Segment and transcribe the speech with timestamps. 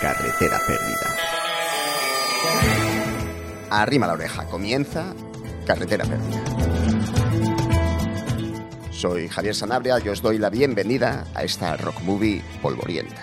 [0.00, 1.08] Carretera perdida.
[3.70, 5.14] Arrima la oreja, comienza
[5.66, 6.42] Carretera perdida.
[8.90, 13.22] Soy Javier Sanabria y os doy la bienvenida a esta rock movie polvorienta.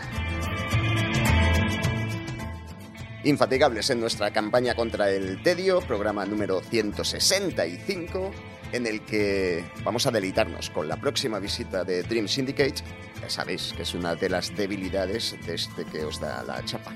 [3.23, 8.31] Infatigables en nuestra campaña contra el tedio, programa número 165,
[8.71, 12.83] en el que vamos a deleitarnos con la próxima visita de Dream Syndicate.
[13.21, 16.93] Ya sabéis que es una de las debilidades de este que os da la chapa.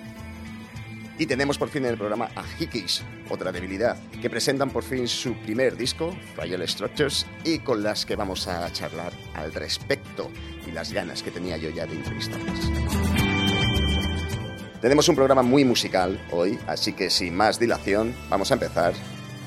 [1.17, 5.07] Y tenemos por fin en el programa a Hickeys, otra debilidad, que presentan por fin
[5.07, 10.31] su primer disco, Fragile Structures, y con las que vamos a charlar al respecto
[10.67, 12.71] y las ganas que tenía yo ya de entrevistarlas.
[14.81, 18.93] Tenemos un programa muy musical hoy, así que sin más dilación, vamos a empezar.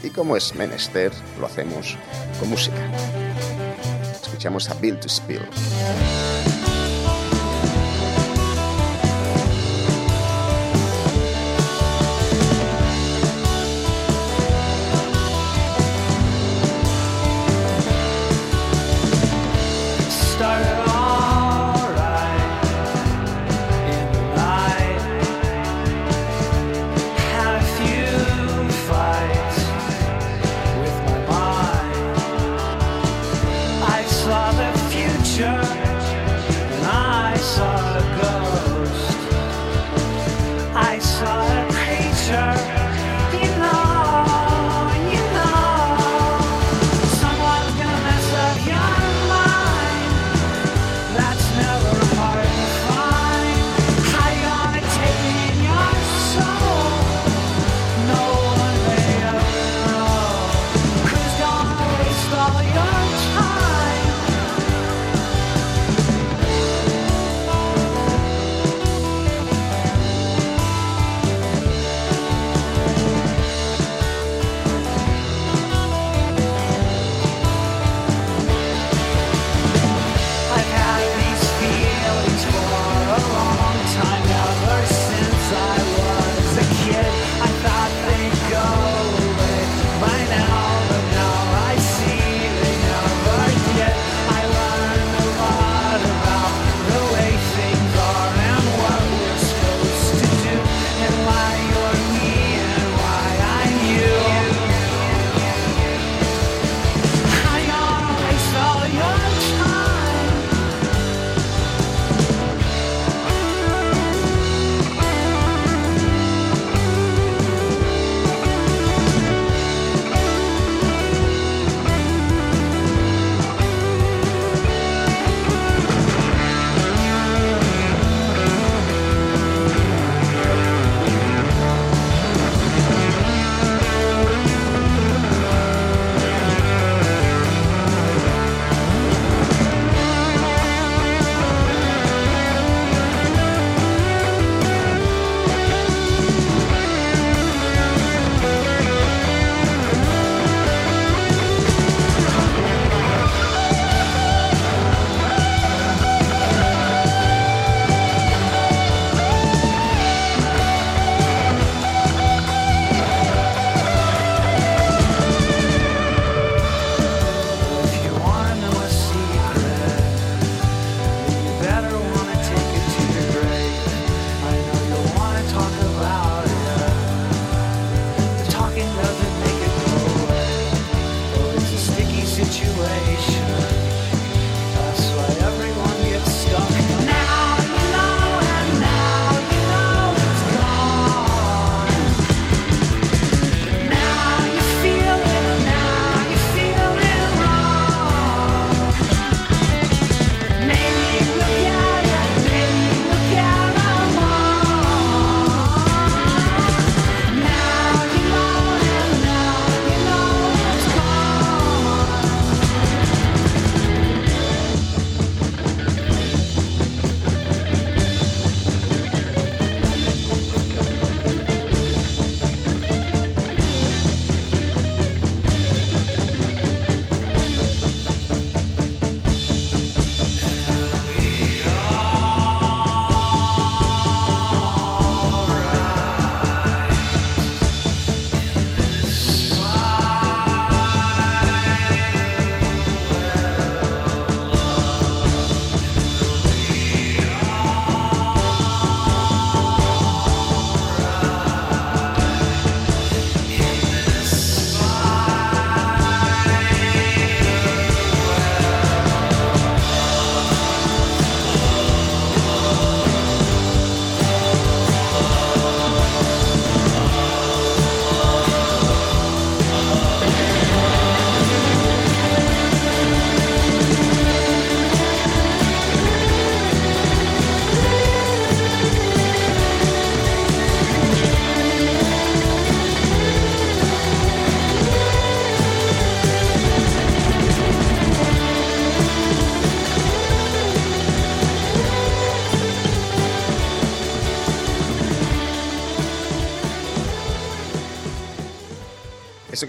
[0.06, 1.10] Y como es menester,
[1.40, 1.98] lo hacemos
[2.38, 2.76] con música.
[4.22, 5.42] Escuchamos a Bill to Spill.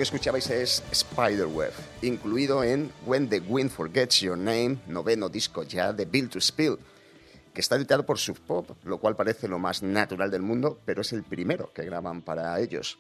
[0.07, 6.05] Escuchabais es Spiderweb, incluido en When the Wind Forgets Your Name, noveno disco ya de
[6.05, 6.77] Bill to Spill,
[7.53, 11.01] que está editado por Sub Pop, lo cual parece lo más natural del mundo, pero
[11.01, 12.99] es el primero que graban para ellos.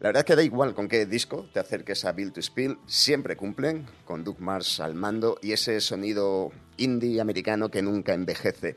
[0.00, 2.76] La verdad es que da igual con qué disco te acerques a Bill to Spill,
[2.86, 8.76] siempre cumplen, con Doug Mars al mando y ese sonido indie americano que nunca envejece.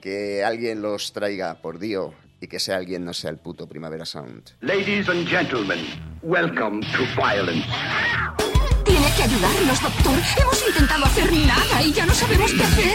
[0.00, 4.04] Que alguien los traiga por Dio y que sea alguien no sea el puto Primavera
[4.06, 4.52] Sound.
[4.60, 5.78] Ladies and gentlemen,
[6.22, 7.66] welcome to violence.
[8.84, 10.18] Tiene que ayudarnos, doctor.
[10.38, 12.92] Hemos intentado hacer nada y ya no sabemos qué hacer.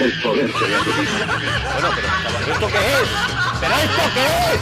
[0.00, 0.76] El poder se le
[1.72, 2.08] Bueno, pero
[2.54, 3.08] ¿esto qué es?
[3.60, 4.24] ¿Pero esto qué
[4.54, 4.60] es?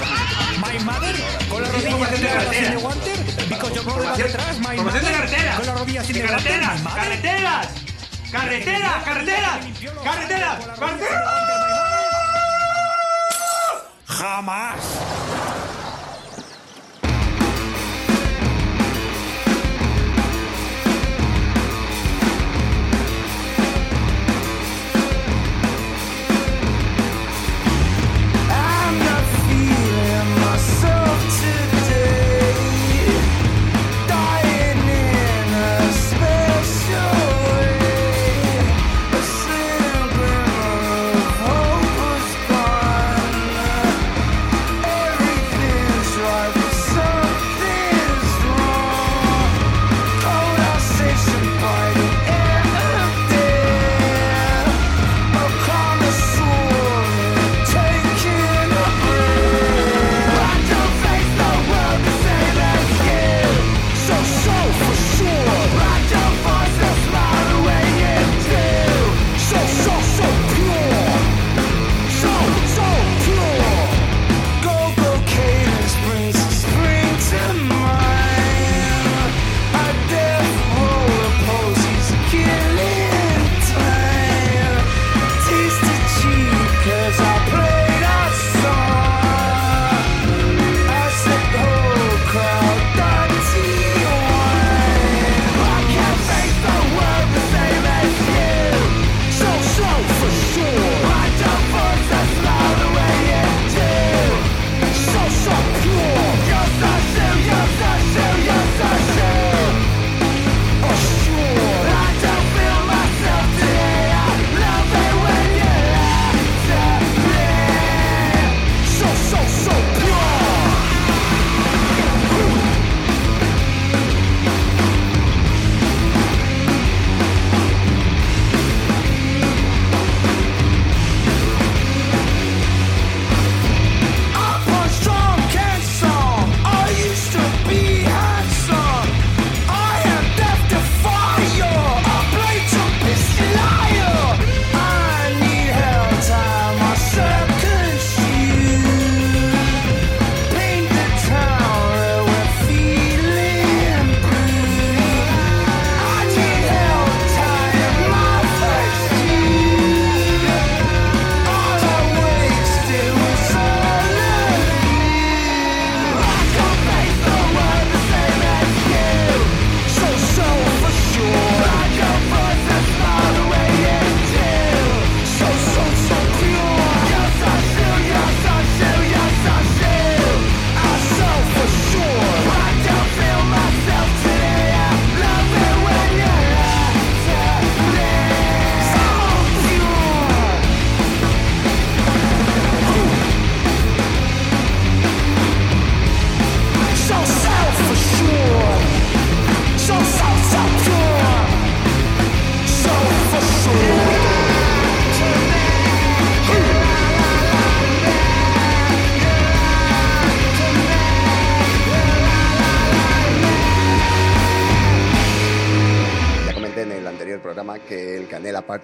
[0.60, 1.16] My mother,
[1.48, 2.18] con la rodilla de
[3.74, 7.89] your brother va detrás, my mother, con la rodilla sin carreteras, carreteras.
[8.30, 9.66] Carreteras, carreteras.
[10.04, 11.30] Carreteras, carreteras.
[14.06, 14.80] Jamás.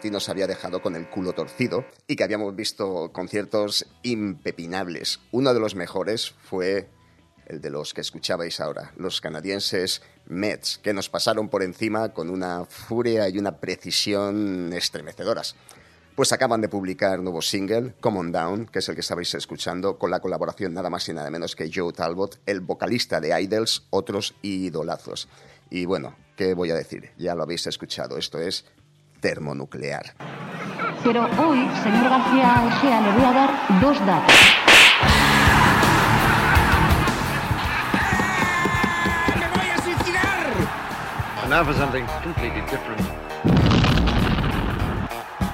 [0.04, 5.20] Nos había dejado con el culo torcido y que habíamos visto conciertos impepinables.
[5.32, 6.88] Uno de los mejores fue
[7.46, 12.30] el de los que escuchabais ahora, los canadienses Mets, que nos pasaron por encima con
[12.30, 15.54] una furia y una precisión estremecedoras.
[16.14, 19.98] Pues acaban de publicar nuevo single, Come On Down, que es el que estabais escuchando,
[19.98, 23.86] con la colaboración nada más y nada menos que Joe Talbot, el vocalista de Idols,
[23.90, 25.28] otros idolazos.
[25.68, 27.10] Y bueno, ¿qué voy a decir?
[27.18, 28.64] Ya lo habéis escuchado, esto es
[29.26, 30.14] termonuclear.
[31.02, 34.36] Pero hoy, señor García Ojea, le voy a dar dos datos.
[39.36, 40.46] ¡Me voy a suicidar!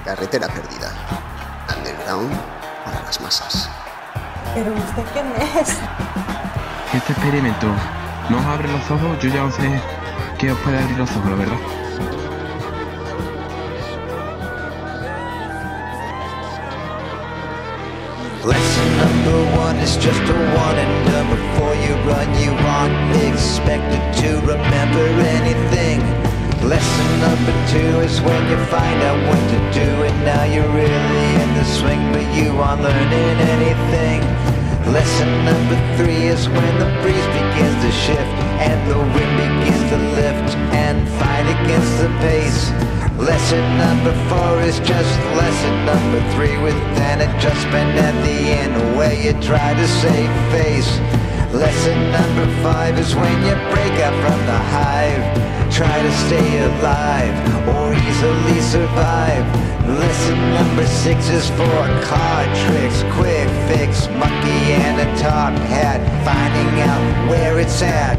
[0.05, 0.91] Carretera perdida.
[1.75, 2.31] Underground
[2.85, 3.71] para las masas.
[4.53, 5.25] ¿Pero usted quién
[5.59, 5.79] es?
[6.93, 7.67] Este experimento
[8.29, 9.17] nos abre los ojos.
[9.19, 9.81] Yo ya no sé
[10.37, 11.82] qué os puede abrir los ojos, la verdad.
[18.43, 22.27] Lesson number one is just a one warning done before you run.
[22.43, 25.05] You aren't expected to remember
[25.39, 26.03] anything.
[26.59, 31.27] Lesson number two is when you find out what to do, and now you're really
[31.39, 34.19] in the swing, but you aren't learning anything.
[34.91, 39.97] Lesson number three is when the breeze begins to shift and the wind begins to
[40.19, 43.02] lift and fight against the pace.
[43.17, 49.13] Lesson number four is just lesson number three with an adjustment at the end where
[49.13, 50.89] you try to save face.
[51.53, 55.21] Lesson number five is when you break out from the hive.
[55.71, 57.37] Try to stay alive
[57.69, 59.45] or easily survive.
[59.87, 66.01] Lesson number six is for card tricks, quick fix, monkey and a top hat.
[66.25, 68.17] Finding out where it's at.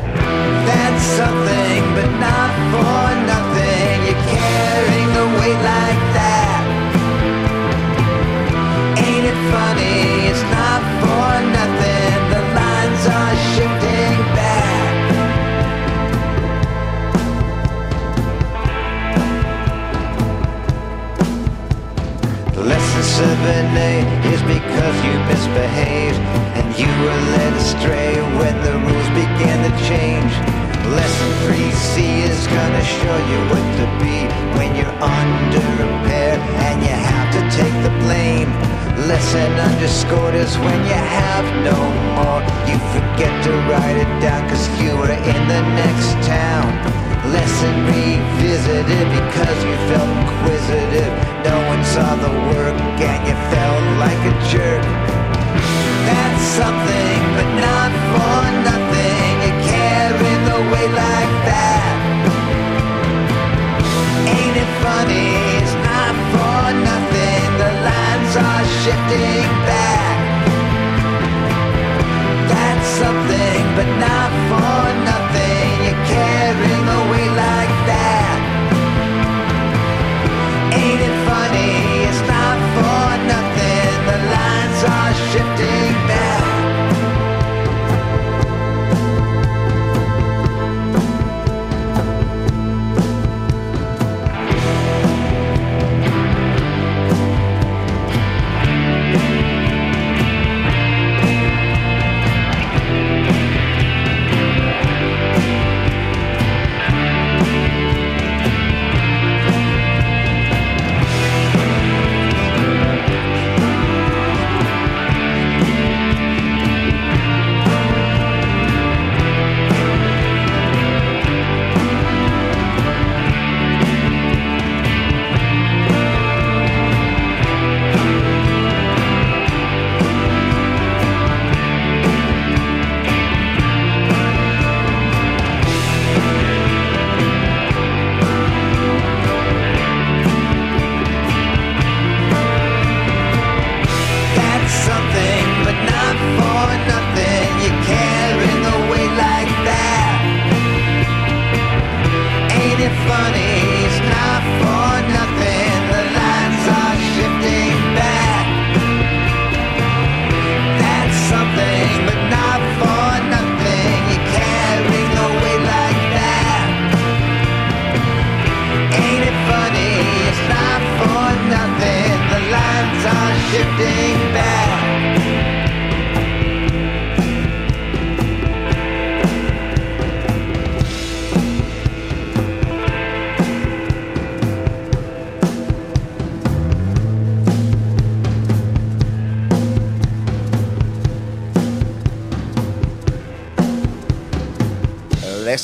[0.71, 3.44] That's something, but not for nothing.
[5.45, 6.63] The weight like that.
[8.97, 9.99] Ain't it funny?
[10.31, 12.17] It's not for nothing.
[12.33, 14.95] The lines are shifting back.
[22.57, 23.93] Lesson 7A
[24.33, 26.21] is because you misbehaved
[26.57, 30.54] and you were led astray when the rules began to change.
[30.93, 36.93] Lesson 3C is gonna show you what to be when you're under repair and you
[36.93, 38.53] have to take the blame.
[39.09, 41.79] Lesson underscored is when you have no
[42.21, 42.41] more.
[42.69, 46.69] You forget to write it down cause you were in the next town.
[47.33, 51.13] Lesson revisited because you felt inquisitive.
[51.49, 54.85] No one saw the work and you felt like a jerk.
[56.05, 58.54] That's something, but not for
[65.09, 67.47] It's not for nothing.
[67.63, 70.17] The lines are shifting back.
[72.53, 74.74] That's something, but not for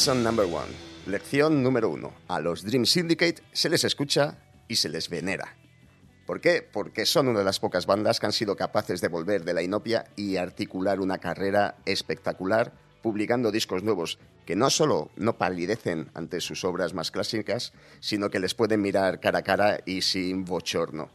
[0.00, 0.73] Lesson number one.
[1.04, 2.14] Lección número uno.
[2.26, 5.59] A los Dream Syndicate se les escucha y se les venera.
[6.26, 6.62] ¿Por qué?
[6.62, 9.61] Porque son una de las pocas bandas que han sido capaces de volver de la
[9.61, 16.40] inopia y articular una carrera espectacular, publicando discos nuevos que no solo no palidecen ante
[16.40, 21.11] sus obras más clásicas, sino que les pueden mirar cara a cara y sin bochorno.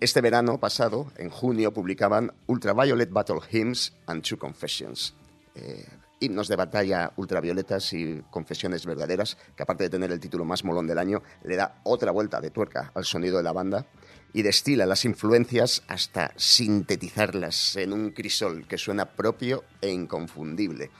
[0.00, 5.14] Este verano pasado, en junio, publicaban Ultraviolet Battle Hymns and Two Confessions.
[5.54, 5.86] Eh,
[6.24, 10.86] himnos de batalla ultravioletas y confesiones verdaderas, que aparte de tener el título más molón
[10.86, 13.86] del año, le da otra vuelta de tuerca al sonido de la banda
[14.32, 20.90] y destila las influencias hasta sintetizarlas en un crisol que suena propio e inconfundible.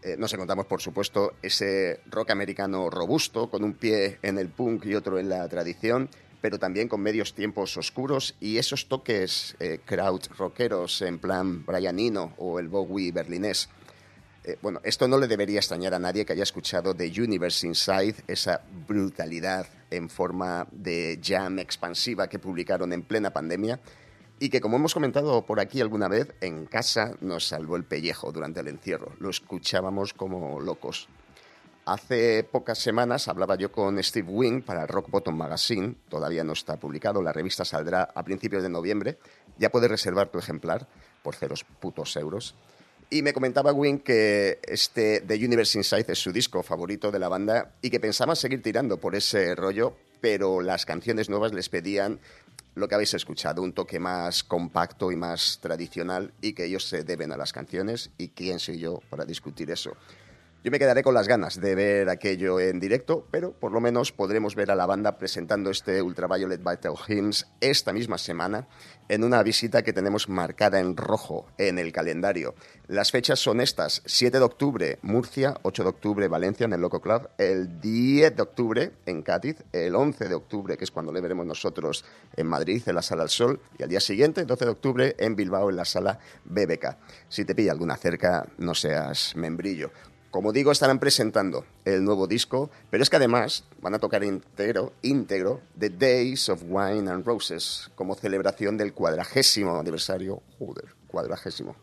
[0.00, 4.86] Eh, nos encontramos, por supuesto, ese rock americano robusto, con un pie en el punk
[4.86, 6.08] y otro en la tradición,
[6.40, 11.98] pero también con medios tiempos oscuros y esos toques eh, crowd rockeros en plan Brian
[11.98, 13.68] Eno o el Bowie berlinés.
[14.48, 18.14] Eh, bueno, esto no le debería extrañar a nadie que haya escuchado The Universe Inside,
[18.26, 23.78] esa brutalidad en forma de jam expansiva que publicaron en plena pandemia
[24.40, 28.32] y que, como hemos comentado por aquí alguna vez, en casa nos salvó el pellejo
[28.32, 29.12] durante el encierro.
[29.18, 31.10] Lo escuchábamos como locos.
[31.84, 36.78] Hace pocas semanas hablaba yo con Steve Wing para Rock Bottom Magazine, todavía no está
[36.78, 39.18] publicado, la revista saldrá a principios de noviembre,
[39.58, 40.88] ya puedes reservar tu ejemplar
[41.22, 42.54] por ceros putos euros.
[43.10, 47.28] Y me comentaba Wing que este The Universe Inside es su disco favorito de la
[47.28, 52.20] banda y que pensaba seguir tirando por ese rollo, pero las canciones nuevas les pedían
[52.74, 57.02] lo que habéis escuchado, un toque más compacto y más tradicional y que ellos se
[57.02, 59.96] deben a las canciones y quién soy yo para discutir eso.
[60.68, 64.12] Yo me quedaré con las ganas de ver aquello en directo, pero por lo menos
[64.12, 68.68] podremos ver a la banda presentando este Ultraviolet Vital Hymns esta misma semana
[69.08, 72.54] en una visita que tenemos marcada en rojo en el calendario.
[72.86, 77.00] Las fechas son estas, 7 de octubre Murcia, 8 de octubre Valencia en el Loco
[77.00, 81.22] Club, el 10 de octubre en Cádiz, el 11 de octubre, que es cuando le
[81.22, 82.04] veremos nosotros
[82.36, 85.34] en Madrid, en la Sala del Sol, y al día siguiente, 12 de octubre, en
[85.34, 86.98] Bilbao, en la Sala BBK.
[87.30, 89.90] Si te pilla alguna cerca, no seas membrillo.
[90.38, 94.92] Como digo, estarán presentando el nuevo disco, pero es que además van a tocar íntegro,
[95.02, 101.74] íntegro The Days of Wine and Roses como celebración del cuadragésimo aniversario, joder, cuadragésimo,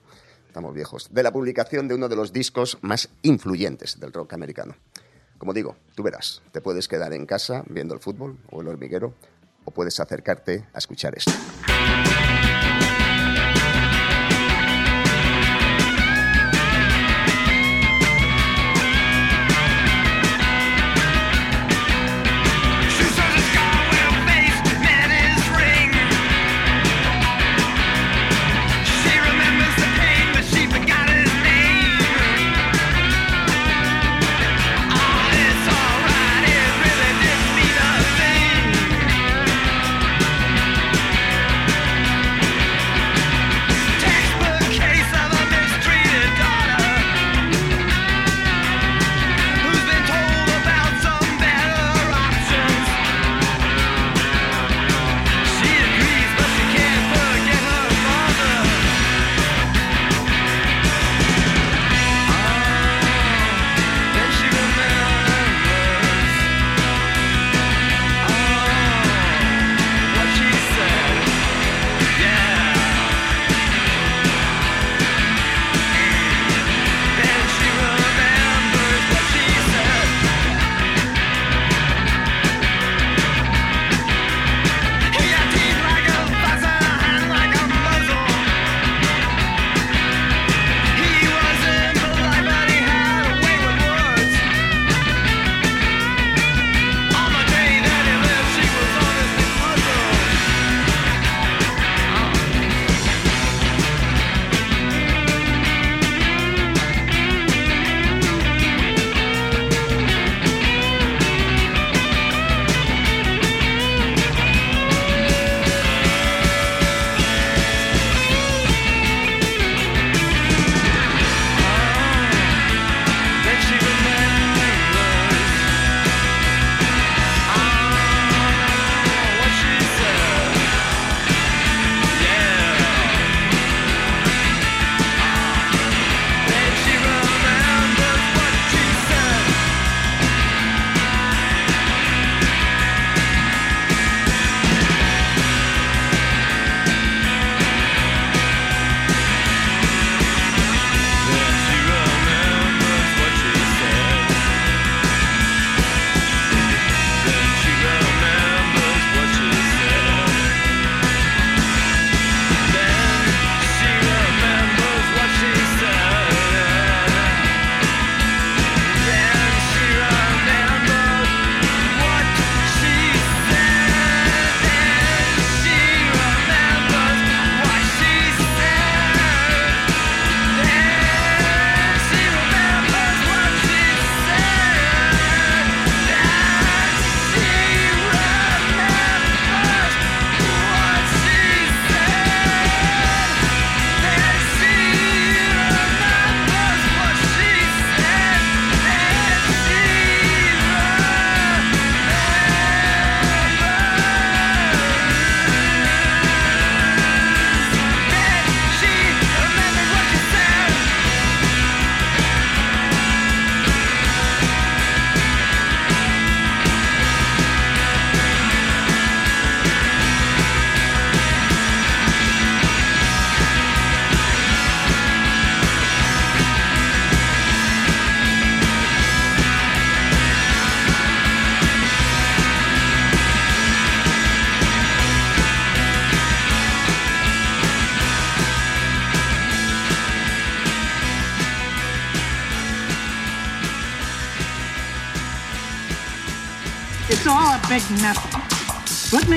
[0.48, 4.78] estamos viejos, de la publicación de uno de los discos más influyentes del rock americano.
[5.38, 9.14] Como digo, tú verás, te puedes quedar en casa viendo el fútbol o el hormiguero,
[9.66, 11.34] o puedes acercarte a escuchar esto.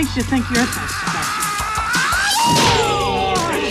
[0.09, 0.67] Makes you think you're?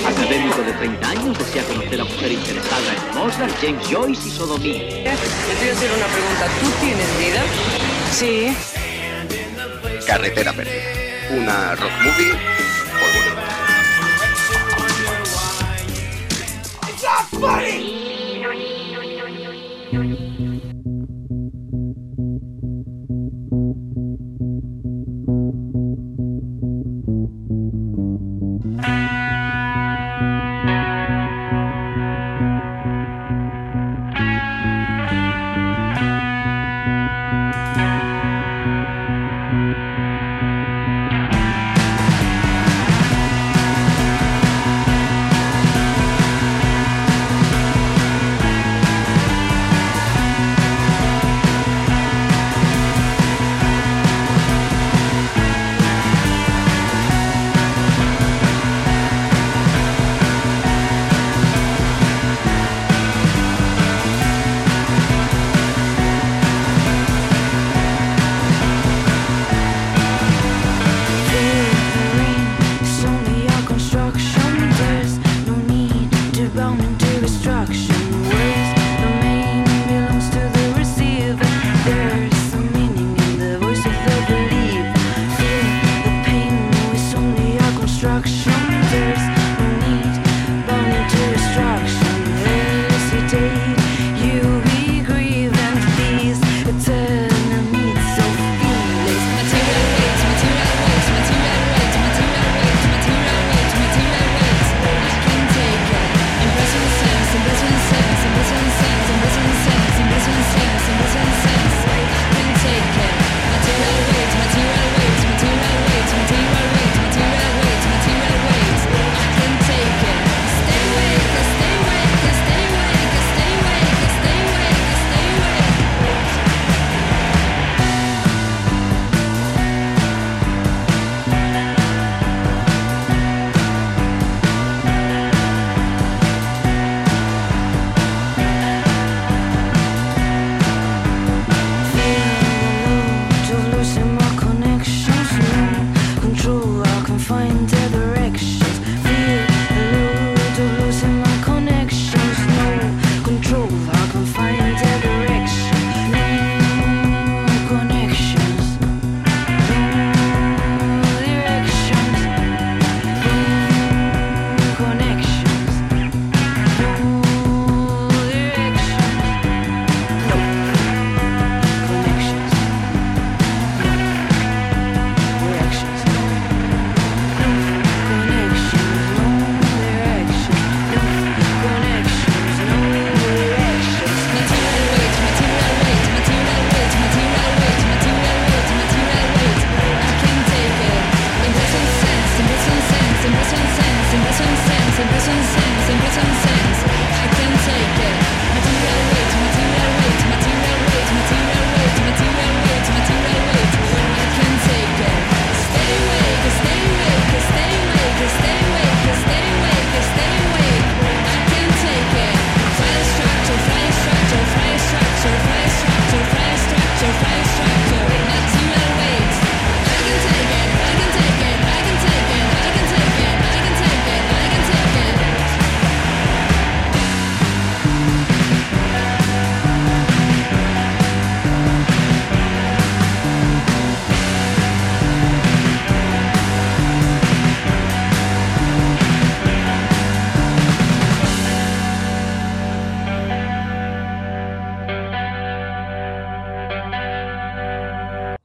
[0.08, 4.73] Académico de 30 años, desea conocer a mujer interesada en Mozart, James Joyce y sodomía.
[4.73, 5.17] Yo
[5.50, 6.47] te voy a hacer una pregunta.
[6.62, 7.43] ¿Tú tienes vida?
[8.12, 8.56] Sí.
[10.06, 10.84] Carretera Perdida.
[11.32, 12.66] Una rock movie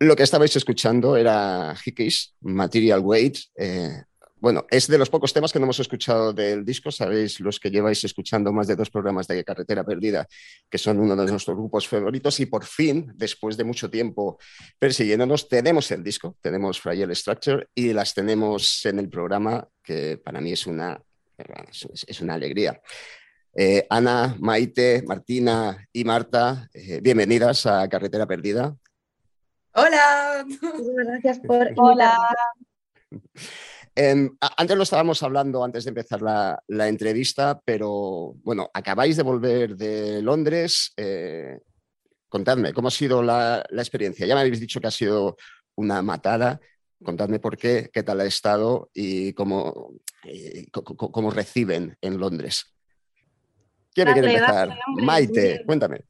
[0.03, 3.37] Lo que estabais escuchando era Hickeys, Material Weight.
[3.57, 4.03] eh,
[4.41, 6.91] bueno, es de los pocos temas que no hemos escuchado del disco.
[6.91, 10.27] Sabéis, los que lleváis escuchando más de dos programas de Carretera Perdida,
[10.69, 12.41] que son uno de nuestros grupos favoritos.
[12.41, 14.39] Y por fin, después de mucho tiempo
[14.81, 20.41] persiguiéndonos, tenemos el disco, tenemos Fragile Structure y las tenemos en el programa, que para
[20.41, 21.01] mí es una,
[22.09, 22.81] es- una alegría.
[23.55, 28.75] Eh, Ana, Maite, Martina y Marta, eh, bienvenidas a Carretera Perdida.
[29.75, 30.45] Hola.
[31.05, 32.17] Gracias por Hola.
[33.95, 39.23] Em, antes lo estábamos hablando antes de empezar la, la entrevista, pero bueno, acabáis de
[39.23, 40.93] volver de Londres.
[40.97, 41.59] eh,
[42.29, 44.27] contadme, ¿cómo ha sido la, la experiencia?
[44.27, 45.37] Ya me habéis dicho que ha sido
[45.75, 46.61] una matada.
[47.03, 52.75] Contadme por qué, qué tal ha estado y cómo, eh, cómo reciben en Londres.
[53.93, 54.69] ¿Quién me quiere empezar?
[54.69, 56.05] dale, hombre, Maite, cuéntame.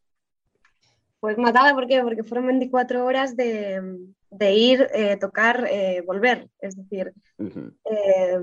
[1.22, 2.02] Pues matada, ¿por qué?
[2.02, 3.80] Porque fueron 24 horas de,
[4.28, 6.48] de ir, eh, tocar, eh, volver.
[6.58, 8.40] Es decir, eh,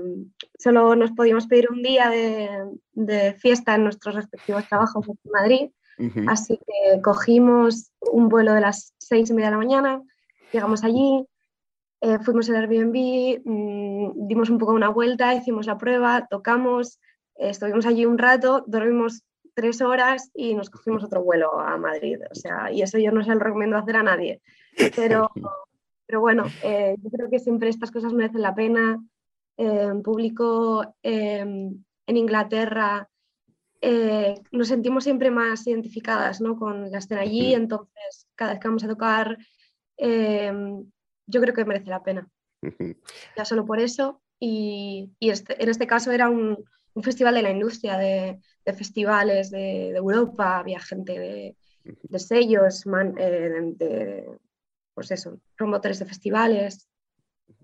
[0.58, 2.48] solo nos podíamos pedir un día de,
[2.92, 5.70] de fiesta en nuestros respectivos trabajos aquí en Madrid.
[6.26, 10.02] Así que cogimos un vuelo de las seis y media de la mañana,
[10.50, 11.26] llegamos allí,
[12.24, 16.98] fuimos al Airbnb, mm, dimos un poco una vuelta, hicimos la prueba, tocamos,
[17.36, 22.18] estuvimos allí un rato, dormimos tres horas y nos cogimos otro vuelo a Madrid.
[22.30, 24.40] O sea, y eso yo no se lo recomiendo hacer a nadie.
[24.96, 25.30] Pero,
[26.06, 29.02] pero bueno, eh, yo creo que siempre estas cosas merecen la pena.
[29.56, 33.08] Eh, en público eh, en Inglaterra
[33.82, 36.58] eh, nos sentimos siempre más identificadas ¿no?
[36.58, 39.36] con la escena allí, entonces cada vez que vamos a tocar
[39.98, 40.52] eh,
[41.26, 42.28] yo creo que merece la pena.
[43.36, 44.20] Ya solo por eso.
[44.38, 48.72] Y, y este- en este caso era un, un festival de la industria, de, de
[48.72, 54.26] festivales de, de Europa, había gente de, de sellos, man- eh, de,
[54.94, 56.88] pues eso, promotores de festivales.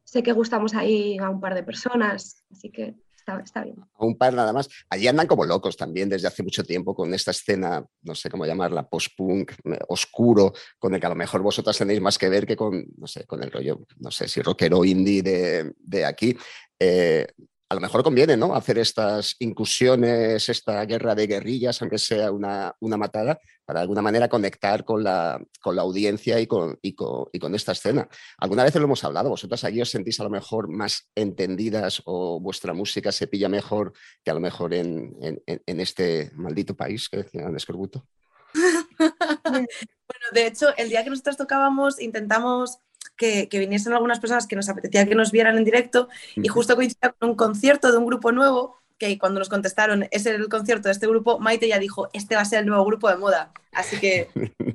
[0.05, 3.77] Sé que gustamos ahí a un par de personas, así que está, está bien.
[3.99, 4.69] a un par nada más.
[4.89, 8.47] Allí andan como locos también desde hace mucho tiempo con esta escena, no sé cómo
[8.47, 9.53] llamarla, post-punk,
[9.89, 13.07] oscuro, con el que a lo mejor vosotras tenéis más que ver que con, no
[13.09, 16.37] sé, con el rollo, no sé si rockero indie de, de aquí.
[16.79, 17.27] Eh,
[17.69, 18.55] a lo mejor conviene, ¿no?
[18.55, 24.03] Hacer estas incursiones, esta guerra de guerrillas, aunque sea una, una matada, para de alguna
[24.03, 28.09] manera conectar con la, con la audiencia y con, y, con, y con esta escena.
[28.39, 32.39] Alguna vez lo hemos hablado, vosotras allí os sentís a lo mejor más entendidas o
[32.39, 37.19] vuestra música se pilla mejor que a lo mejor en, en- este maldito país que
[37.19, 38.07] decían Escorbuto.
[40.09, 42.79] Bueno, de hecho, el día que nosotros tocábamos, intentamos
[43.17, 46.77] que, que viniesen algunas personas que nos apetecía que nos vieran en directo y justo
[46.77, 50.89] coincidía con un concierto de un grupo nuevo que cuando nos contestaron es el concierto
[50.89, 53.53] de este grupo, Maite ya dijo, este va a ser el nuevo grupo de moda.
[53.73, 54.29] Así que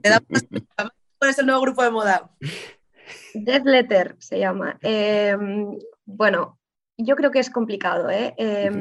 [0.03, 0.25] damos
[0.77, 2.31] una- ¿Cuál es el nuevo grupo de moda?
[3.33, 4.77] Death Letter se llama.
[4.81, 5.35] Eh,
[6.05, 6.59] bueno,
[6.97, 8.33] yo creo que es complicado, ¿eh?
[8.37, 8.71] Eh,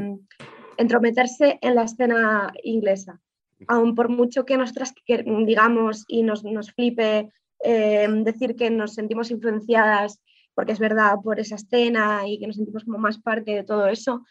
[0.77, 3.20] entrometerse en la escena inglesa.
[3.68, 7.31] Aun por mucho que nosotras digamos y nos, nos flipe
[7.64, 10.20] eh, decir que nos sentimos influenciadas,
[10.55, 13.87] porque es verdad, por esa escena y que nos sentimos como más parte de todo
[13.87, 14.25] eso,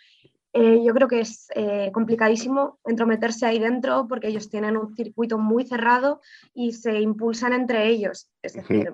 [0.53, 5.37] eh, yo creo que es eh, complicadísimo entrometerse ahí dentro porque ellos tienen un circuito
[5.37, 6.21] muy cerrado
[6.55, 8.31] y se impulsan entre ellos.
[8.41, 8.91] Es decir,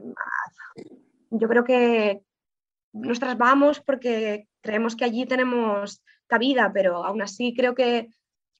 [1.29, 2.21] yo creo que
[2.91, 8.09] nosotras vamos porque creemos que allí tenemos cabida, pero aún así creo que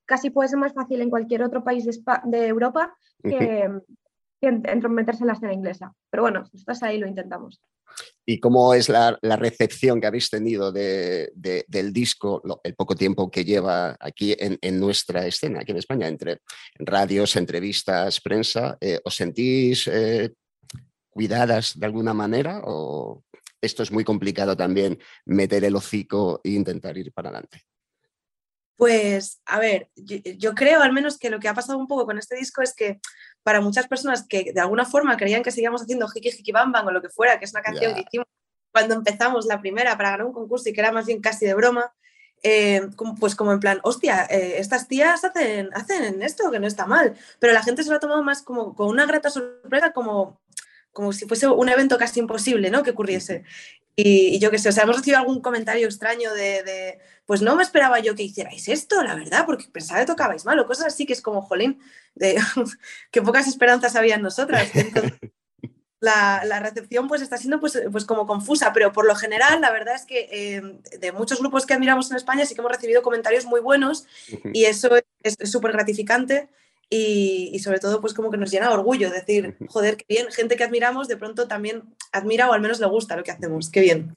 [0.06, 3.70] casi puede ser más fácil en cualquier otro país de, Europa que,
[4.50, 5.94] que entrometerse en la escena inglesa.
[6.10, 7.62] Pero bueno, nosotras ahí lo intentamos.
[8.26, 12.76] ¿Y cómo es la, la recepción que habéis tenido de- de- del disco, lo- el
[12.76, 16.42] poco tiempo que lleva aquí en, en nuestra escena, aquí en España, entre
[16.80, 18.78] radios, entrevistas, prensa?
[18.82, 20.34] Eh, ¿Os sentís eh,
[21.10, 23.24] cuidadas de alguna manera o
[23.62, 27.62] esto es muy complicado también meter el hocico e intentar ir para adelante?
[28.78, 32.06] Pues, a ver, yo, yo creo al menos que lo que ha pasado un poco
[32.06, 33.00] con este disco es que
[33.46, 36.88] para muchas personas que de alguna forma creían que seguíamos haciendo Hiki Hiki Bam Bam
[36.88, 38.26] o lo que fuera, que es una canción que hicimos
[38.72, 41.54] cuando empezamos la primera para ganar un concurso y que era más bien casi de
[41.54, 41.94] broma,
[42.42, 42.82] eh,
[43.20, 47.14] pues como en plan, hostia, eh, estas tías hacen, hacen esto, que no está mal,
[47.38, 50.42] pero la gente se lo ha tomado más como con una grata sorpresa, como,
[50.92, 52.82] como si fuese un evento casi imposible, ¿no?
[52.82, 53.44] Que ocurriese.
[53.96, 57.42] Y, y yo qué sé, o sea, hemos recibido algún comentario extraño de, de, pues
[57.42, 60.66] no me esperaba yo que hicierais esto, la verdad, porque pensaba que tocabais mal o
[60.66, 61.80] cosas así que es como, jolín,
[62.14, 62.40] de,
[63.12, 64.70] que pocas esperanzas había en nosotras.
[64.74, 65.14] Entonces,
[66.00, 69.72] la, la recepción pues está siendo pues, pues como confusa, pero por lo general la
[69.72, 70.62] verdad es que eh,
[71.00, 74.06] de muchos grupos que admiramos en España sí que hemos recibido comentarios muy buenos
[74.54, 76.50] y eso es es súper gratificante
[76.90, 80.32] y, y sobre todo pues como que nos llena de orgullo decir, joder, qué bien,
[80.32, 83.70] gente que admiramos de pronto también admira o al menos le gusta lo que hacemos,
[83.70, 84.16] qué bien.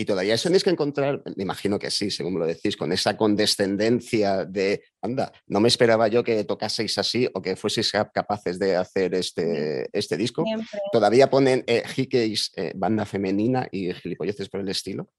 [0.00, 3.18] Y todavía eso tenéis que encontrar, me imagino que sí, según lo decís, con esa
[3.18, 8.58] condescendencia de, anda, no me esperaba yo que tocaseis así o que fueseis cap- capaces
[8.58, 10.42] de hacer este, este disco.
[10.42, 10.80] Siempre.
[10.90, 15.10] Todavía ponen eh, eh, banda femenina y gilipolleces por el estilo.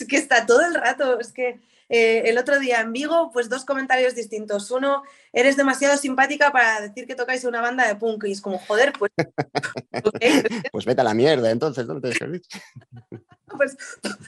[0.00, 3.48] Es que está todo el rato, es que eh, el otro día en Vigo, pues
[3.48, 4.70] dos comentarios distintos.
[4.70, 8.58] Uno, eres demasiado simpática para decir que tocáis una banda de punk y es como,
[8.58, 9.12] joder, pues,
[10.72, 12.00] Pues vete a la mierda, entonces, ¿no?
[12.00, 12.10] Te
[13.56, 13.76] pues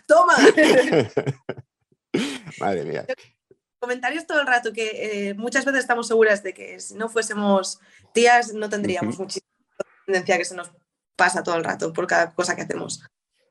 [0.07, 0.35] toma.
[2.59, 3.07] Madre mía.
[3.79, 7.79] comentarios todo el rato que eh, muchas veces estamos seguras de que si no fuésemos
[8.13, 9.47] tías no tendríamos muchísima
[10.07, 10.71] tendencia que se nos
[11.17, 13.03] pasa todo el rato por cada cosa que hacemos.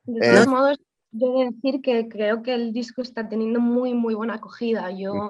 [0.04, 0.78] De Eh, todos modos,
[1.12, 4.90] yo he de decir que creo que el disco está teniendo muy, muy buena acogida.
[4.90, 5.28] Yo,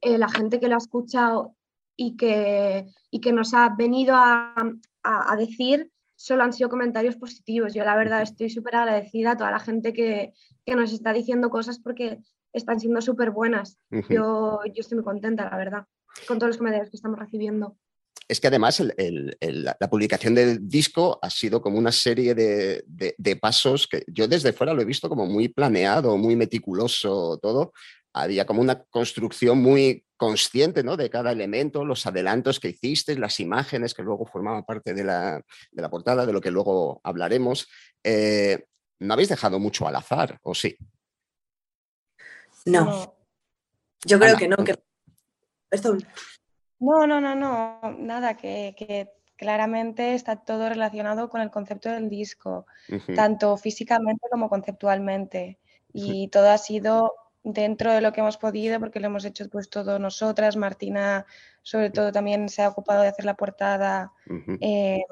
[0.00, 1.54] eh, la gente que lo ha escuchado
[1.96, 4.54] y que, y que nos ha venido a,
[5.02, 7.74] a- a decir solo han sido comentarios positivos.
[7.74, 10.32] Yo la verdad estoy súper agradecida a toda la gente que,
[10.64, 12.20] que nos está diciendo cosas porque
[12.52, 13.78] están siendo súper buenas.
[14.14, 15.86] Yo, yo estoy muy contenta, la verdad,
[16.26, 17.76] con todos los comentarios que estamos recibiendo.
[18.28, 21.92] Es que además el- el- el- la la publicación del disco ha sido como una
[21.92, 26.16] serie de, de- de pasos que yo desde fuera lo he visto como muy planeado,
[26.16, 27.72] muy meticuloso, todo.
[28.14, 30.96] Había como una construcción muy consciente ¿no?
[30.96, 35.42] de cada elemento, los adelantos que hiciste, las imágenes que luego formaban parte de la,
[35.72, 37.66] de la portada, de lo que luego hablaremos.
[38.04, 38.66] Eh,
[39.00, 40.76] no habéis dejado mucho al azar, ¿o sí?
[42.66, 43.16] No,
[44.04, 44.56] yo creo Ana, que no.
[44.58, 44.78] Que...
[45.70, 45.96] Esto,
[46.82, 52.08] No, no, no, no, nada, que, que claramente está todo relacionado con el concepto del
[52.08, 52.66] disco,
[53.14, 55.60] tanto físicamente como conceptualmente.
[55.92, 57.14] Y todo ha sido
[57.44, 60.56] dentro de lo que hemos podido, porque lo hemos hecho pues todos nosotras.
[60.56, 61.24] Martina,
[61.62, 64.12] sobre todo, también se ha ocupado de hacer la portada
[64.60, 65.04] eh,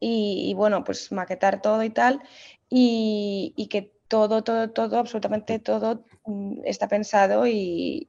[0.00, 2.22] y, y, bueno, pues maquetar todo y tal,
[2.70, 8.08] y, y que todo, todo, todo, absolutamente todo mm, está pensado y,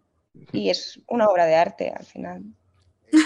[0.51, 2.43] y es una obra de arte al final.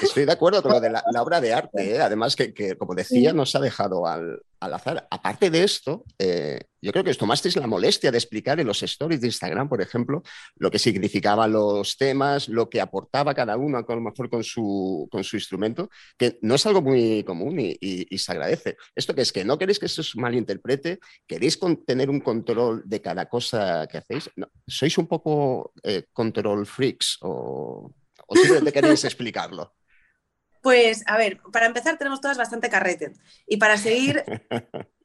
[0.01, 2.01] Estoy de acuerdo con lo de la, la obra de arte, ¿eh?
[2.01, 5.07] además que, que, como decía, nos ha dejado al, al azar.
[5.09, 8.83] Aparte de esto, eh, yo creo que os tomasteis la molestia de explicar en los
[8.83, 10.23] stories de Instagram, por ejemplo,
[10.57, 15.07] lo que significaban los temas, lo que aportaba cada uno, a lo mejor con su,
[15.09, 18.75] con su instrumento, que no es algo muy común y, y- y se agradece.
[18.95, 22.83] Esto que es que no queréis que se os malinterprete, queréis con- tener un control
[22.85, 24.29] de cada cosa que hacéis.
[24.35, 27.89] No, ¿Sois un poco eh, control freaks o,
[28.27, 29.75] o simplemente queréis explicarlo?
[30.61, 33.13] Pues, a ver, para empezar tenemos todas bastante carrete.
[33.47, 34.23] Y para seguir,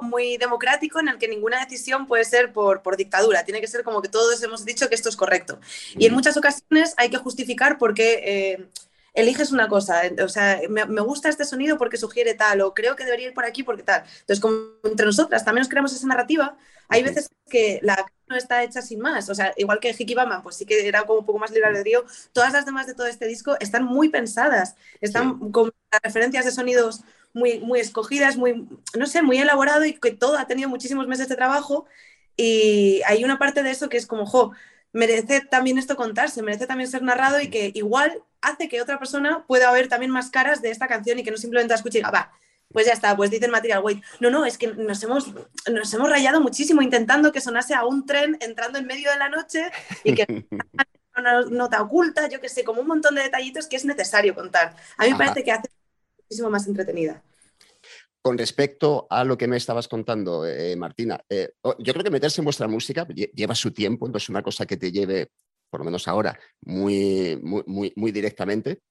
[0.00, 3.44] muy democrático en el que ninguna decisión puede ser por, por dictadura.
[3.44, 5.60] Tiene que ser como que todos hemos dicho que esto es correcto.
[5.96, 8.66] Y en muchas ocasiones hay que justificar por qué eh,
[9.14, 10.02] eliges una cosa.
[10.24, 13.34] O sea, me, me gusta este sonido porque sugiere tal, o creo que debería ir
[13.34, 14.02] por aquí porque tal.
[14.20, 16.56] Entonces, como entre nosotras también nos creamos esa narrativa,
[16.88, 19.28] hay veces que la no está hecha sin más.
[19.30, 22.04] O sea, igual que Hikibama, pues sí que era como un poco más libre albedrío.
[22.32, 27.02] Todas las demás de todo este disco están muy pensadas, están con referencias de sonidos
[27.34, 31.28] muy, muy escogidas, muy, no sé, muy elaborado y que todo ha tenido muchísimos meses
[31.28, 31.86] de trabajo.
[32.36, 34.52] Y hay una parte de eso que es como, jo,
[34.92, 39.44] merece también esto contarse, merece también ser narrado y que igual hace que otra persona
[39.46, 42.00] pueda ver también más caras de esta canción y que no simplemente la escuche y
[42.00, 42.32] diga, va,
[42.72, 44.02] pues ya está, pues dicen Material Weight.
[44.20, 45.32] No, no, es que nos hemos,
[45.70, 49.28] nos hemos rayado muchísimo intentando que sonase a un tren entrando en medio de la
[49.28, 49.70] noche
[50.04, 50.26] y que
[51.16, 54.74] una nota oculta, yo que sé, como un montón de detallitos que es necesario contar.
[54.96, 55.68] A mí me parece que hace
[56.18, 57.22] muchísimo más entretenida.
[58.22, 62.40] Con respecto a lo que me estabas contando, eh, Martina, eh, yo creo que meterse
[62.40, 65.32] en vuestra música lle- lleva su tiempo, no es una cosa que te lleve,
[65.72, 68.82] por lo menos ahora, muy, muy, muy, directamente.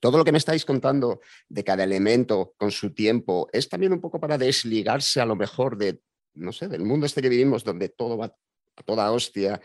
[0.00, 1.20] Todo lo que me estáis contando
[1.50, 5.76] de cada elemento con su tiempo es también un poco para desligarse a lo mejor
[5.76, 6.00] de,
[6.32, 8.34] no sé, del mundo este que vivimos donde todo va
[8.76, 9.60] a toda hostia,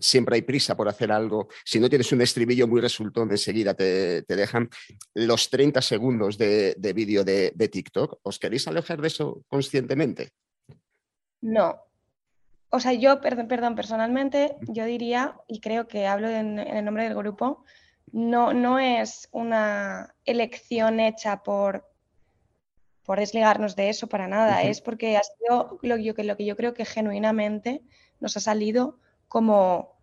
[0.00, 1.46] siempre hay prisa por hacer algo.
[1.64, 4.68] Si no tienes un estribillo muy resultón, enseguida te, te dejan
[5.14, 8.18] los 30 segundos de, de vídeo de, de TikTok.
[8.24, 10.32] ¿Os queréis alejar de eso conscientemente?
[11.42, 11.85] No.
[12.70, 16.84] O sea, yo, perdón, perdón, personalmente, yo diría, y creo que hablo en, en el
[16.84, 17.64] nombre del grupo,
[18.12, 21.88] no, no es una elección hecha por,
[23.04, 26.44] por desligarnos de eso para nada, es porque ha sido lo, yo, que- lo que
[26.44, 27.82] yo creo que genuinamente
[28.20, 28.98] nos ha salido
[29.28, 29.96] como,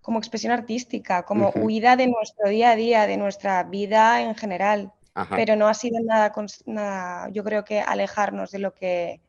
[0.00, 4.92] como expresión artística, como huida de nuestro día a día, de nuestra vida en general.
[5.14, 5.34] Ajá.
[5.34, 6.32] Pero no ha sido nada,
[6.66, 9.20] nada, yo creo que alejarnos de lo que,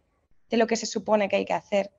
[0.50, 1.92] de lo que se supone que hay que hacer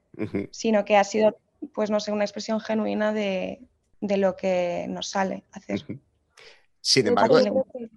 [0.51, 1.39] Sino que ha sido,
[1.75, 3.61] pues no sé, una expresión genuina de,
[4.01, 5.85] de lo que nos sale hacer.
[6.81, 7.37] Sin embargo,
[7.73, 7.91] que-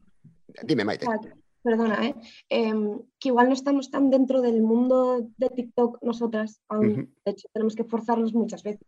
[0.63, 1.05] dime, Maite.
[1.05, 1.19] sea,
[1.63, 2.15] perdona, ¿eh?
[2.49, 7.13] Em, que igual no estamos tan dentro del mundo de TikTok nosotras, aún.
[7.23, 8.81] De hecho, tenemos que forzarnos muchas veces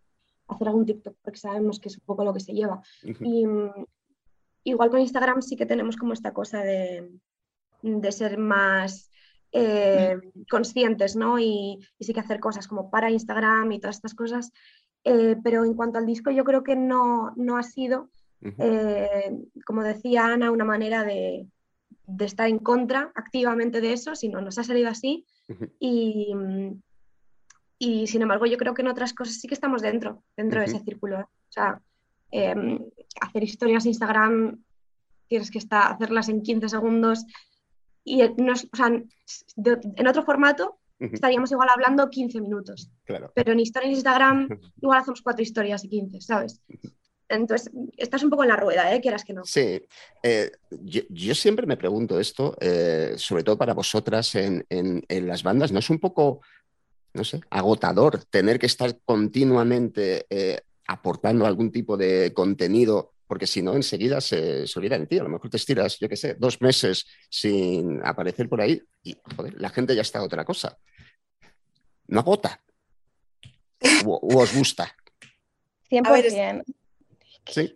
[0.47, 2.81] a hacer algún TikTok porque sabemos que es un poco lo que se lleva.
[3.03, 3.85] Y mm,
[4.65, 7.11] igual con Instagram sí que tenemos como esta cosa de,
[7.83, 9.09] de ser más
[9.53, 10.17] eh,
[10.49, 11.37] conscientes, ¿no?
[11.39, 14.51] Y, y sí que hacer cosas como para Instagram y todas estas cosas.
[15.03, 18.09] Eh, pero en cuanto al disco, yo creo que no, no ha sido,
[18.41, 19.31] eh,
[19.65, 21.47] como decía Ana, una manera de,
[22.07, 25.25] de estar en contra activamente de eso, sino nos ha salido así.
[25.79, 26.81] Y, mm,
[27.77, 30.67] y sin embargo, yo creo que en otras cosas sí que estamos dentro, dentro de
[30.67, 31.19] ese círculo.
[31.19, 31.81] O sea,
[32.31, 32.79] em,
[33.21, 34.63] hacer historias Instagram,
[35.27, 37.25] tienes que estar, hacerlas en 15 segundos,
[38.03, 38.89] y en, nos- o sea,
[39.55, 42.89] de- en otro formato estaríamos igual hablando 15 minutos.
[43.03, 43.31] Claro.
[43.35, 44.47] Pero en historias de Instagram
[44.81, 46.61] igual hacemos cuatro historias y 15, ¿sabes?
[47.29, 49.01] Entonces, estás un poco en la rueda, ¿eh?
[49.01, 49.43] Quieras que no.
[49.43, 49.81] Sí,
[50.21, 55.27] eh, yo, yo siempre me pregunto esto, eh, sobre todo para vosotras en, en- en
[55.27, 56.41] las bandas, ¿no es un poco,
[57.13, 63.12] no sé, agotador tener que estar continuamente eh, aportando algún tipo de contenido?
[63.33, 65.17] Porque si no, enseguida se, se olvida de ti.
[65.17, 69.17] A lo mejor te estiras, yo qué sé, dos meses sin aparecer por ahí y,
[69.35, 70.77] joder, la gente ya está a otra cosa.
[72.05, 72.61] ¿No agota?
[74.05, 74.95] ¿O, o os gusta?
[75.89, 76.05] 100%.
[76.07, 76.35] A ver, es-
[77.47, 77.75] Sí.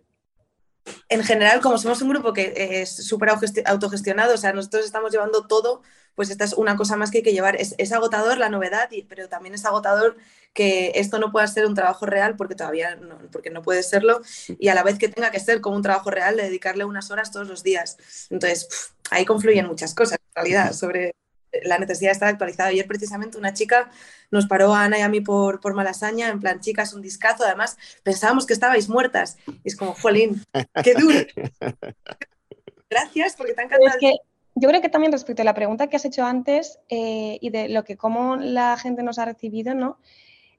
[1.08, 2.52] en general, como somos un grupo que
[2.82, 5.82] es súper autogesti- autogestionado, o sea, nosotros estamos llevando todo,
[6.14, 7.56] pues esta es una cosa más que hay que llevar.
[7.56, 10.16] Es, es agotador la novedad, y- pero también es agotador
[10.52, 14.20] que esto no pueda ser un trabajo real, porque todavía no, porque no puede serlo,
[14.58, 17.10] y a la vez que tenga que ser como un trabajo real, de dedicarle unas
[17.10, 17.96] horas todos los días.
[18.30, 21.14] Entonces, pf, ahí confluyen muchas cosas, en realidad, sobre
[21.62, 22.70] la necesidad de estar actualizado.
[22.70, 23.90] Ayer precisamente una chica
[24.30, 27.44] nos paró a Ana y a mí por, por Malasaña, en plan, chicas, un discazo,
[27.44, 29.38] además pensábamos que estabais muertas.
[29.46, 30.42] Y es como, jolín,
[30.82, 31.18] qué duro.
[32.90, 34.16] Gracias, porque te han es que
[34.54, 37.68] yo creo que también respecto a la pregunta que has hecho antes eh, y de
[37.68, 39.98] lo que cómo la gente nos ha recibido, ¿no?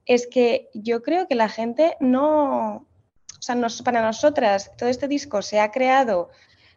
[0.09, 5.07] Es que yo creo que la gente no, o sea, nos- para nosotras todo este
[5.07, 6.29] disco se ha creado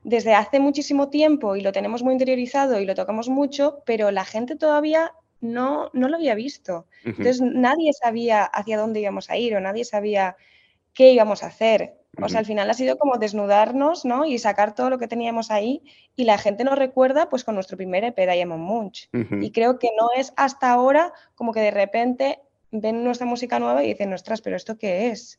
[0.04, 4.24] desde hace muchísimo tiempo y lo tenemos muy interiorizado y lo tocamos mucho, pero la
[4.26, 6.86] gente todavía no, no lo había visto.
[7.04, 10.36] Entonces nadie sabía hacia dónde íbamos a ir o nadie sabía
[10.92, 11.94] qué íbamos a hacer.
[12.20, 14.26] O sea, al final ha sido como desnudarnos, ¿no?
[14.26, 15.82] Y sacar todo lo que teníamos ahí
[16.14, 19.08] y la gente nos recuerda pues con nuestro primer EP, Diamond Munch.
[19.42, 22.40] Y creo que no es hasta ahora como que de repente
[22.72, 25.38] ven nuestra música nueva y dicen, ostras, pero ¿esto qué es?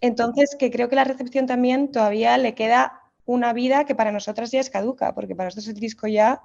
[0.00, 4.50] Entonces, que creo que la recepción también todavía le queda una vida que para nosotras
[4.50, 6.42] ya es caduca, porque para nosotros el disco ya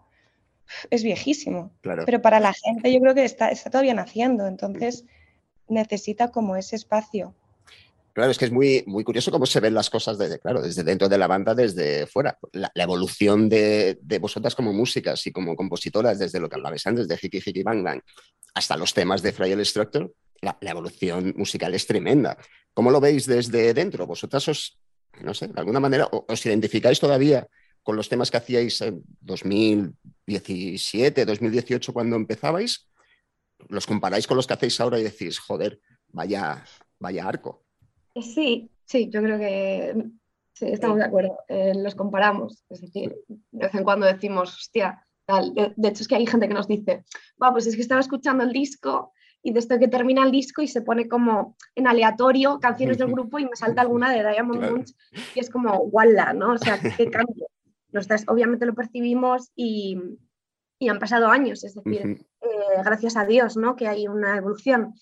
[0.89, 1.71] es viejísimo.
[1.81, 2.03] Claro.
[2.05, 5.05] Pero para la gente yo creo que está, está todavía naciendo, entonces
[5.67, 7.33] necesita como ese espacio.
[8.15, 10.85] Claro, es que es muy, muy curioso cómo se ven las cosas desde, claro, desde
[10.85, 12.39] dentro de la banda, desde fuera.
[12.53, 16.87] La, la evolución de, de vosotras como músicas y como compositoras, desde lo que hablabais
[16.87, 17.99] antes, de Hiki Hiki Bang Bang,
[18.53, 22.37] hasta los temas de Frail Structure, la, la evolución musical es tremenda.
[22.73, 24.07] ¿Cómo lo veis desde dentro?
[24.07, 24.79] ¿Vosotras os,
[25.19, 27.49] no sé, de alguna manera, os identificáis todavía
[27.83, 32.87] con los temas que hacíais en 2017, 2018 cuando empezabais?
[33.67, 35.81] ¿Los comparáis con los que hacéis ahora y decís, joder,
[36.13, 36.63] vaya,
[36.97, 37.64] vaya arco?
[38.15, 40.05] Sí, sí, yo creo que
[40.53, 41.37] sí, estamos de acuerdo.
[41.47, 42.63] Eh, los comparamos.
[42.69, 45.53] Es decir, de vez en cuando decimos, hostia, tal.
[45.53, 47.03] De, de hecho, es que hay gente que nos dice,
[47.41, 49.13] va, pues es que estaba escuchando el disco
[49.45, 53.37] y desde que termina el disco y se pone como en aleatorio canciones del grupo
[53.37, 54.75] y me salta alguna de Diamond Claro.
[54.75, 54.95] Munch
[55.35, 56.53] y es como, guala, ¿no?
[56.53, 57.47] O sea, qué cambio.
[57.91, 59.99] Nosotras obviamente lo percibimos y,
[60.79, 63.75] y han pasado años, es decir, eh, gracias a Dios, ¿no?
[63.75, 64.95] Que hay una evolución.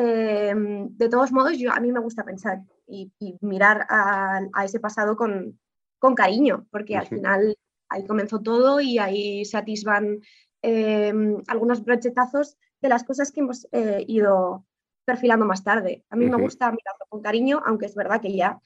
[0.00, 4.64] Eh, de todos modos, yo, a mí me gusta pensar y, y mirar a, a
[4.64, 5.58] ese pasado con,
[5.98, 7.56] con cariño, porque al final
[7.88, 10.20] ahí comenzó todo y ahí se atisban
[10.62, 11.12] eh,
[11.48, 14.64] algunos brochetazos de las cosas que hemos eh, ido
[15.04, 16.04] perfilando más tarde.
[16.10, 18.58] A mí me gusta mirarlo con cariño, aunque es verdad que ya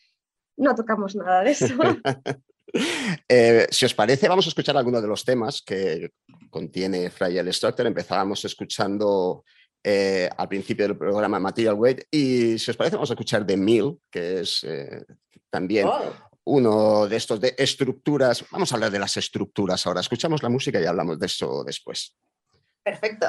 [0.56, 1.66] no tocamos nada de eso.
[3.28, 6.10] Eh, si os parece, vamos a escuchar algunos de los temas que
[6.48, 7.86] contiene Fragile Structure.
[7.86, 9.44] Empezábamos escuchando
[9.84, 13.56] eh, al principio del programa Material Weight y si os parece, vamos a escuchar The
[13.56, 15.04] Mill, que es eh,
[15.50, 16.12] también Oh.
[16.44, 18.44] uno de estos de estructuras.
[18.50, 20.00] Vamos a hablar de las estructuras ahora.
[20.00, 22.16] Escuchamos la música y hablamos de eso después.
[22.82, 23.26] Perfecto.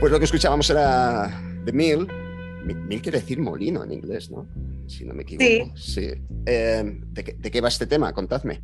[0.00, 2.08] Pues lo que escuchábamos era The Mill.
[2.64, 4.46] Mi- Mill quiere decir molino en inglés, ¿no?
[4.88, 5.76] Si no me equivoco.
[5.76, 6.10] Sí.
[6.46, 6.82] Eh,
[7.12, 8.12] ¿de, qué, de qué va este tema?
[8.12, 8.62] Contadme.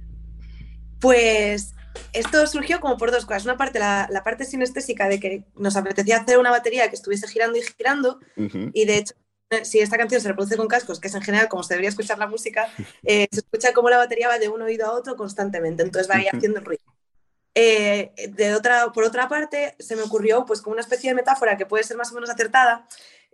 [1.01, 1.75] Pues
[2.13, 3.45] esto surgió como por dos cosas.
[3.45, 7.29] Una parte, la, la parte sinestésica de que nos apetecía hacer una batería que estuviese
[7.29, 8.19] girando y girando.
[8.73, 9.15] Y de hecho,
[9.51, 11.91] eh, si esta canción se reproduce con cascos, que es en general como se debería
[11.91, 12.67] escuchar la música,
[13.05, 15.83] eh, se escucha como la batería va de un oído a otro constantemente.
[15.83, 16.83] Entonces va ahí haciendo el ruido.
[17.59, 21.57] Eh, de otra, por otra parte, se me ocurrió pues como una especie de metáfora
[21.57, 22.87] que puede ser más o menos acertada,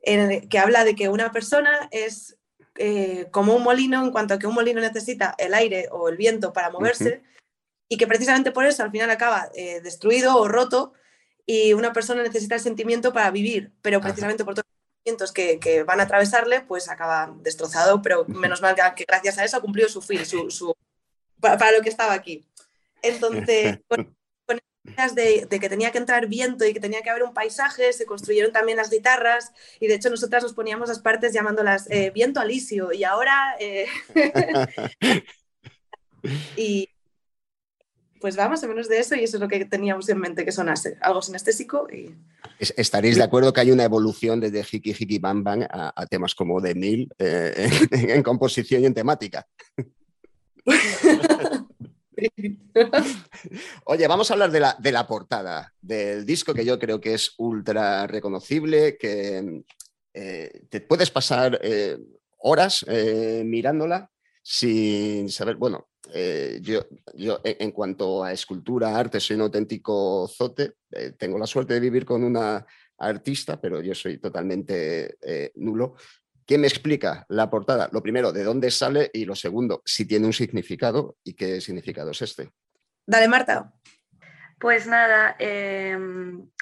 [0.04, 2.36] que habla de que una persona es
[2.76, 6.16] eh, como un molino en cuanto a que un molino necesita el aire o el
[6.16, 7.22] viento para moverse
[7.88, 10.92] y que precisamente por eso al final acaba eh, destruido o roto
[11.44, 15.58] y una persona necesita el sentimiento para vivir, pero precisamente por todos los sentimientos que,
[15.58, 19.56] que van a atravesarle, pues acaba destrozado, pero menos mal que, que gracias a eso
[19.56, 20.76] ha cumplido su fin, su, su-
[21.40, 22.46] para, para lo que estaba aquí.
[23.02, 27.10] Entonces, con, con ideas de, de que tenía que entrar viento y que tenía que
[27.10, 31.00] haber un paisaje, se construyeron también las guitarras y de hecho nosotras nos poníamos las
[31.00, 33.54] partes llamándolas eh, viento alisio y ahora...
[33.60, 33.86] eh,
[36.56, 36.88] y
[38.20, 40.44] pues va más o menos de eso y eso es lo que teníamos en mente
[40.44, 42.14] que sonase, algo sinestésico y...
[42.60, 46.06] Es- Estaréis de acuerdo que hay una evolución desde Hiki Hiki Bang Bang a, a
[46.06, 49.48] temas como The Mill eh, en, en composición y en temática.
[53.84, 57.14] Oye, vamos a hablar de la, de la portada del disco que yo creo que
[57.14, 59.62] es ultra reconocible, que
[60.14, 61.98] eh, te puedes pasar eh,
[62.38, 64.10] horas eh, mirándola
[64.42, 65.88] sin saber, bueno,
[66.60, 70.74] yo, yo en, cuanto a escultura, arte, soy un auténtico zote,
[71.16, 72.66] tengo la suerte de vivir con una
[72.98, 75.16] artista, pero yo soy totalmente
[75.54, 75.94] nulo.
[76.46, 77.88] ¿Quién me explica la portada?
[77.92, 79.10] Lo primero, ¿de dónde sale?
[79.12, 82.50] Y lo segundo, si tiene un significado y qué significado es este.
[83.06, 83.72] Dale, Marta.
[84.58, 85.96] Pues nada, eh,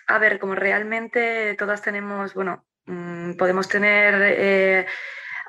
[0.07, 4.87] a ver, como realmente todas tenemos, bueno, mm, podemos tener eh,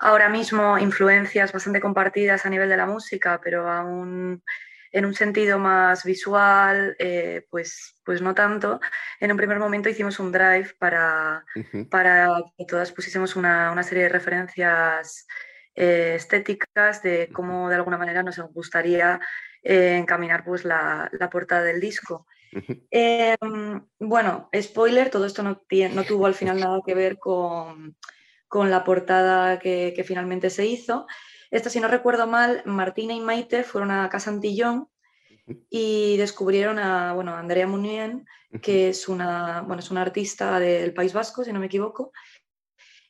[0.01, 4.43] ahora mismo influencias bastante compartidas a nivel de la música, pero aún
[4.91, 8.79] en un sentido más visual, eh, pues, pues no tanto.
[9.19, 11.45] En un primer momento hicimos un drive para,
[11.89, 15.25] para que todas pusiésemos una, una serie de referencias
[15.75, 19.19] eh, estéticas de cómo de alguna manera nos gustaría
[19.63, 22.27] eh, encaminar pues, la, la portada del disco.
[22.91, 23.37] Eh,
[23.97, 25.61] bueno, spoiler, todo esto no,
[25.93, 27.95] no tuvo al final nada que ver con,
[28.47, 31.07] con la portada que, que finalmente se hizo.
[31.51, 34.87] Esto, si no recuerdo mal, Martina y Maite fueron a Casa Antillón
[35.69, 38.25] y descubrieron a bueno, Andrea Munien,
[38.61, 42.11] que es una, bueno, es una artista del País Vasco, si no me equivoco.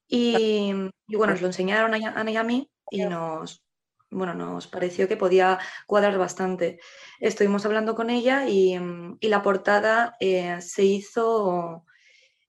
[0.07, 0.73] Y,
[1.07, 3.63] y bueno, nos lo enseñaron a Ana- y a mí y nos,
[4.09, 6.79] bueno, nos pareció que podía cuadrar bastante.
[7.19, 8.77] Estuvimos hablando con ella y,
[9.19, 11.85] y la portada eh, se hizo,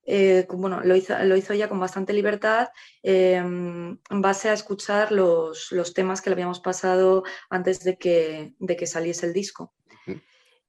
[0.04, 2.68] eh, bueno, lo hizo, lo hizo ella con bastante libertad
[3.02, 8.54] eh, en base a escuchar los, los temas que le habíamos pasado antes de que,
[8.58, 9.72] de que saliese el disco.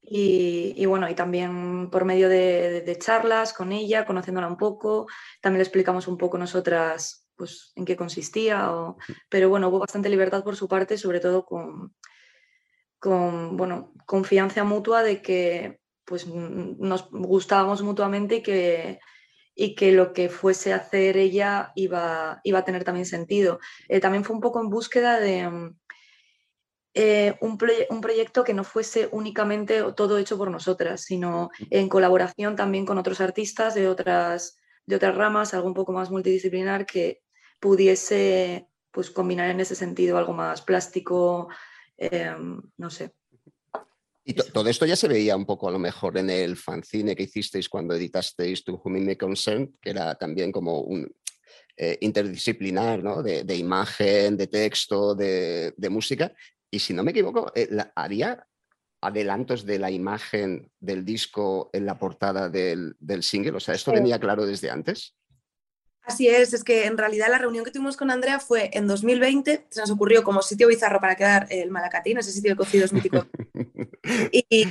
[0.06, 4.58] Y, y bueno, y también por medio de, de- de charlas con ella, conociéndola un
[4.58, 5.08] poco,
[5.42, 8.98] también le explicamos un poco nosotras pues, en qué consistía, o-
[9.30, 11.96] pero bueno, hubo bastante libertad por su parte, sobre todo con,
[13.00, 19.00] con bueno, confianza mutua de que pues, nos gustábamos mutuamente y que,
[19.56, 23.60] y que lo que fuese a hacer ella iba, iba a tener también sentido.
[23.88, 25.50] Eh, también fue un poco en búsqueda de...
[25.50, 25.78] mm,
[26.96, 31.90] eh, un, proye- un proyecto que no fuese únicamente todo hecho por nosotras, sino en
[31.90, 36.86] colaboración también con otros artistas de otras, de otras ramas, algo un poco más multidisciplinar
[36.86, 37.22] que
[37.60, 41.50] pudiese pues, combinar en ese sentido algo más plástico,
[41.98, 42.36] eh,
[42.78, 43.14] no sé.
[44.26, 47.16] Y to- todo esto ya se veía un poco a lo mejor en el fanzine
[47.16, 51.14] que hicisteis cuando editasteis To Whom It May Concern, que era también como un
[51.76, 53.22] eh, interdisciplinar, ¿no?
[53.24, 56.34] De, de imagen, de texto, de, de música.
[56.72, 58.48] Y si no me equivoco, eh, la- ¿había
[59.02, 63.58] adelantos de la imagen del disco en la portada del, del single?
[63.58, 63.96] O sea, ¿esto Sí.
[63.96, 65.16] venía claro desde antes?
[66.06, 69.66] Así es, es que en realidad la reunión que tuvimos con Andrea fue en 2020,
[69.70, 73.26] se nos ocurrió como sitio bizarro para quedar el Malacatín, ese sitio de cocidos mítico.
[74.32, 74.68] y,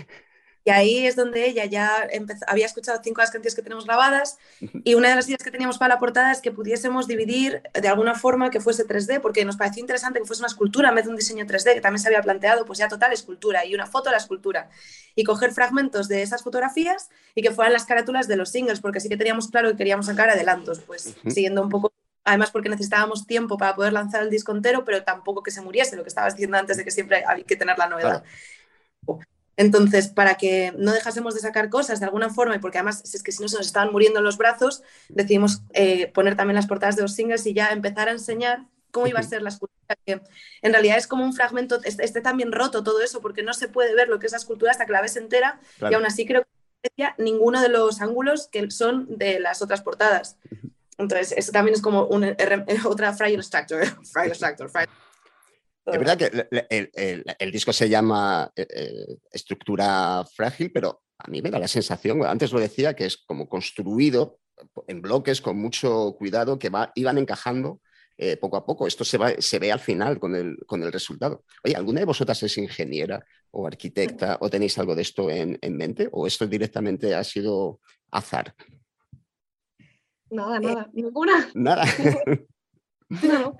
[0.65, 3.85] y ahí es donde ella ya empezó- había escuchado cinco de las canciones que tenemos
[3.85, 4.39] grabadas
[4.85, 7.89] y una de las ideas que teníamos para la portada es que pudiésemos dividir de
[7.89, 11.05] alguna forma que fuese 3D, porque nos pareció interesante que fuese una escultura en vez
[11.05, 13.87] de un diseño 3D, que también se había planteado, pues ya total escultura y una
[13.87, 14.71] foto de la escultura.
[15.15, 19.01] Y coger fragmentos de esas fotografías y que fueran las carátulas de los singles, porque
[19.01, 21.31] sí que teníamos claro que queríamos sacar adelantos, pues Ujú.
[21.31, 21.93] siguiendo un poco
[22.25, 25.97] Además, porque necesitábamos tiempo para poder lanzar el disco entero, pero tampoco que se muriese,
[25.97, 28.23] lo que estabas diciendo antes de que siempre hay que tener la novedad.
[29.63, 33.23] Entonces, para que no dejásemos de sacar cosas de alguna forma, y porque además es
[33.23, 36.97] que si no se nos estaban muriendo los brazos, decidimos eh, poner también las portadas
[36.97, 40.21] de los singles y ya empezar a enseñar cómo iba a ser la escultura, que
[40.63, 43.69] en realidad es como un fragmento, esté, esté también roto todo eso, porque no se
[43.69, 45.93] puede ver lo que es la escultura hasta que la ves entera, Claro.
[45.93, 46.43] y aún así creo
[46.83, 50.37] que no ninguno de los ángulos que son de las otras portadas.
[50.99, 54.93] Entonces, eso también es como un, R- otra Fragile Structure, Fragile Structure, Fragile-
[55.87, 61.03] Es verdad que el, el- el- el disco se llama eh, eh, Estructura Frágil, pero
[61.18, 64.39] a mí me da la sensación, antes lo decía, que es como construido
[64.87, 67.80] en bloques con mucho cuidado que va, iban encajando
[68.16, 68.87] eh, poco a poco.
[68.87, 71.45] Esto se, va, se ve al final con el, con el resultado.
[71.64, 75.76] Oye, ¿alguna de vosotras es ingeniera o arquitecta o tenéis algo de esto en, en
[75.76, 76.09] mente?
[76.12, 77.80] ¿O esto directamente ha sido
[78.12, 78.55] azar?
[80.30, 81.51] Nada, nada, ninguna.
[81.55, 81.85] Nada.
[83.22, 83.55] No.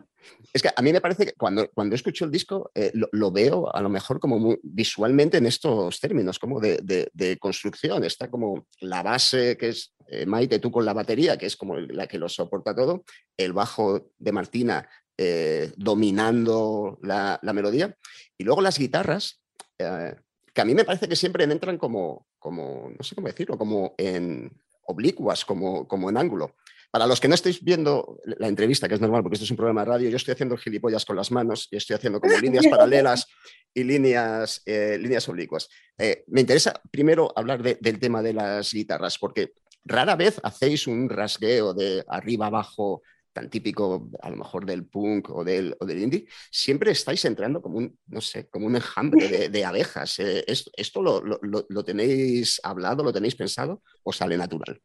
[0.53, 3.75] Es que a mí me parece que cuando, cuando escucho el disco eh, lo, veo
[3.75, 8.05] a lo mejor como visualmente en estos términos, como de construcción.
[8.05, 11.79] Está como la base que es eh, Maite, tú con la batería, que es como
[11.79, 13.03] la que lo soporta todo,
[13.35, 17.97] el bajo de Martina eh, dominando la, la melodía,
[18.37, 19.41] y luego las guitarras,
[19.79, 20.15] eh,
[20.53, 23.95] que a mí me parece que siempre entran como, como no sé cómo decirlo, como
[23.97, 24.53] en
[24.83, 26.57] oblicuas, como, como en ángulo.
[26.93, 29.57] Para los que no estéis viendo la entrevista, que es normal porque esto es un
[29.57, 32.67] programa de radio, yo estoy haciendo gilipollas con las manos y estoy haciendo como líneas
[32.69, 33.27] paralelas
[33.73, 35.69] y líneas, eh, líneas oblicuas.
[35.97, 40.87] Eh, me interesa primero hablar de- del tema de las guitarras, porque rara vez hacéis
[40.87, 45.87] un rasgueo de arriba abajo tan típico a lo mejor del punk o del, o
[45.87, 50.19] del indie, siempre estáis entrando como un, no sé, como un enjambre de, de abejas.
[50.19, 54.79] Eh, ¿esto esto lo- lo- lo tenéis hablado, lo tenéis pensado o sale natural?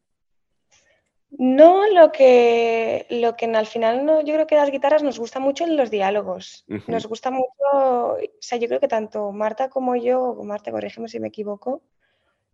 [1.30, 5.40] No, lo que, lo que al final no, yo creo que las guitarras nos gusta
[5.40, 6.64] mucho en los diálogos.
[6.86, 11.08] Nos gusta mucho, o sea, yo creo que tanto Marta como yo, o Marta, corrígeme
[11.08, 11.82] si me equivoco,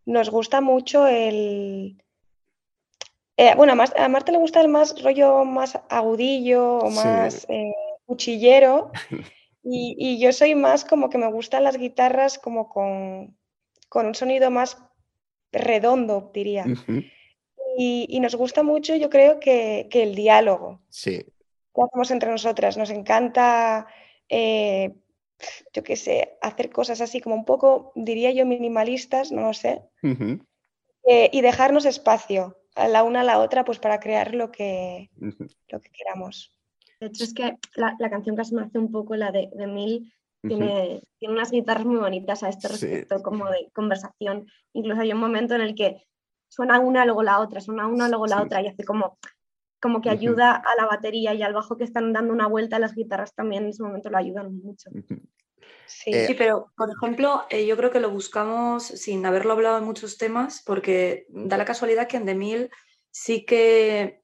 [0.07, 2.03] nos gusta mucho el...
[3.37, 6.97] eh, bueno, a, Mar- a Marta le gusta el más rollo más agudillo o Sí.
[6.97, 7.73] más eh,
[8.07, 8.91] cuchillero
[9.63, 13.37] y, y yo soy más como que me gustan las guitarras como con,
[13.89, 14.79] con un sonido más
[15.53, 16.67] redondo, diría.
[17.77, 21.25] Y, y nos gusta mucho, yo creo, que, que el diálogo Sí.
[21.75, 22.77] que hacemos entre nosotras.
[22.77, 23.87] Nos encanta,
[24.29, 24.95] eh,
[25.73, 29.83] yo qué sé, hacer cosas así como un poco, diría yo, minimalistas, no lo sé,
[31.07, 35.11] eh, y dejarnos espacio a la una a la otra pues para crear lo que,
[35.69, 36.53] lo que queramos.
[37.01, 39.67] De hecho, es que la, la canción casi me hace un poco la de, de
[39.67, 40.13] Mil.
[40.47, 42.75] Tiene, tiene unas guitarras muy bonitas a este Sí.
[42.87, 44.47] respecto, como de conversación.
[44.75, 46.07] Incluso hay un momento en el que
[46.55, 48.43] suena una, luego la otra, suena una, luego la Sí.
[48.45, 49.19] otra, y hace como,
[49.81, 52.95] como que ayuda a la batería y al bajo que están dando una vuelta, las
[52.95, 54.91] guitarras también en ese momento lo ayudan mucho.
[55.87, 56.11] Sí.
[56.13, 59.85] Eh, Sí, pero por ejemplo, eh, yo creo que lo buscamos sin haberlo hablado en
[59.85, 62.71] muchos temas, porque da la casualidad que en The Mill
[63.11, 64.23] sí que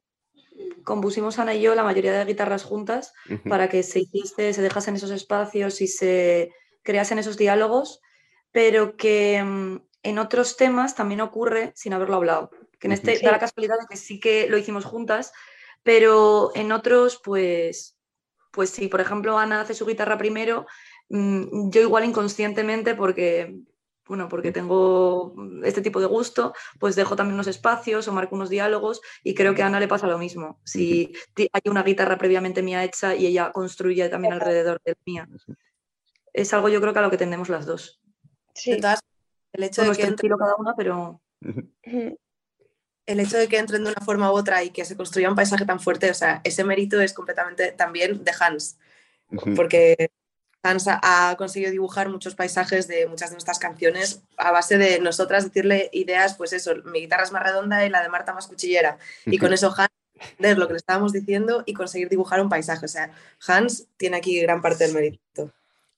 [0.83, 3.13] compusimos Ana y yo la mayoría de guitarras juntas
[3.47, 6.51] para que se hiciese, se dejasen esos espacios y se
[6.81, 8.01] creasen esos diálogos,
[8.51, 12.51] pero que mm, en otros temas también ocurre sin haberlo hablado.
[12.79, 15.33] Que en este da la casualidad de que sí que lo hicimos juntas,
[15.83, 17.97] pero en otros, pues,
[18.51, 20.65] pues sí, por ejemplo, Ana hace su guitarra primero,
[21.09, 23.55] mm, yo igual inconscientemente, porque,
[24.07, 25.33] bueno, porque tengo
[25.63, 29.53] este tipo de gusto, pues dejo también unos espacios o marco unos diálogos y creo
[29.55, 30.59] que a Ana le pasa lo mismo.
[30.65, 31.13] Si
[31.53, 35.29] hay una guitarra previamente mía hecha y ella construye también alrededor de la mía.
[36.33, 38.01] Es algo yo creo que a lo que tendemos las dos.
[38.55, 38.71] Sí.
[38.71, 38.99] De todas-
[39.53, 41.21] el hecho de que entre- estilo cada una, pero
[43.05, 45.35] el hecho de que entren de una forma u otra y que se construya un
[45.35, 48.77] paisaje tan fuerte, o sea, ese mérito es completamente también de Hans,
[49.55, 50.11] porque
[50.63, 50.99] Hans ha-
[51.29, 55.89] ha conseguido dibujar muchos paisajes de muchas de nuestras canciones a base de nosotras decirle
[55.91, 58.97] ideas, pues eso, mi guitarra es más redonda y la de Marta más cuchillera.
[59.25, 62.85] Y con eso Hans entender lo que le estábamos diciendo y conseguir dibujar un paisaje.
[62.85, 63.11] O sea,
[63.47, 65.51] Hans tiene aquí gran parte del mérito.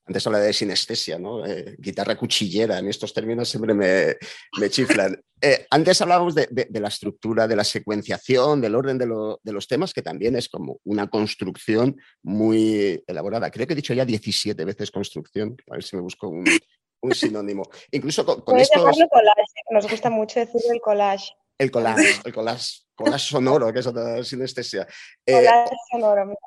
[0.06, 1.46] Antes hablaba de sinestesia, ¿no?
[1.46, 4.16] Eh, guitarra cuchillera, en estos términos siempre me,
[4.60, 5.22] me chiflan.
[5.46, 9.42] Eh, antes hablábamos de, de- de la estructura, de la secuenciación, del orden de, lo-
[9.44, 13.52] de los temas, que también es como una construcción muy elaborada.
[13.52, 16.46] Creo que he dicho ya 17 veces construcción, a ver si me busco un,
[17.02, 17.64] un sinónimo.
[17.92, 18.82] Incluso con, con estos...
[18.82, 21.34] collage, nos gusta mucho decir el collage.
[21.58, 24.88] El collage, el collage, collage sonoro, que es otra sinestesia.
[25.26, 26.40] Eh, Collage sonoro, mira.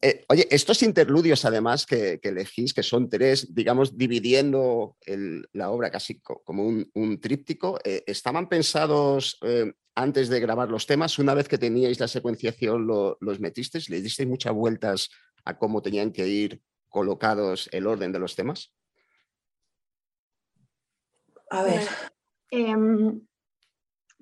[0.00, 5.70] Eh, oye, estos interludios además que, que elegís, que son tres, digamos, dividiendo el- la
[5.70, 10.86] obra casi co- como un, un tríptico, eh, ¿estaban pensados eh, antes de grabar los
[10.86, 11.18] temas?
[11.18, 15.10] Una vez que teníais la secuenciación, lo- los metisteis, ¿le disteis muchas vueltas
[15.44, 18.72] a cómo tenían que ir colocados el orden de los temas?
[21.50, 21.82] A ver.
[22.50, 23.20] Em,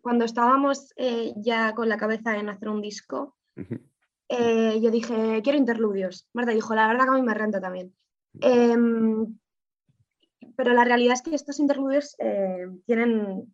[0.03, 3.37] cuando estábamos eh, ya con la cabeza en hacer un disco,
[4.31, 6.29] eh, yo dije, quiero interludios.
[6.33, 7.95] Marta dijo, la verdad que a mí me renta también.
[8.41, 9.39] Em,
[10.57, 13.53] pero la realidad es que estos interludios eh, tienen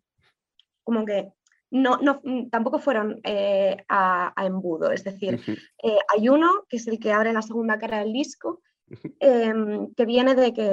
[0.83, 1.33] como que
[1.71, 4.91] no, no, tampoco fueron eh, a, a embudo.
[4.91, 5.41] Es decir,
[6.15, 8.61] hay uno que es el que abre la segunda cara del disco,
[9.19, 10.63] em, que viene de que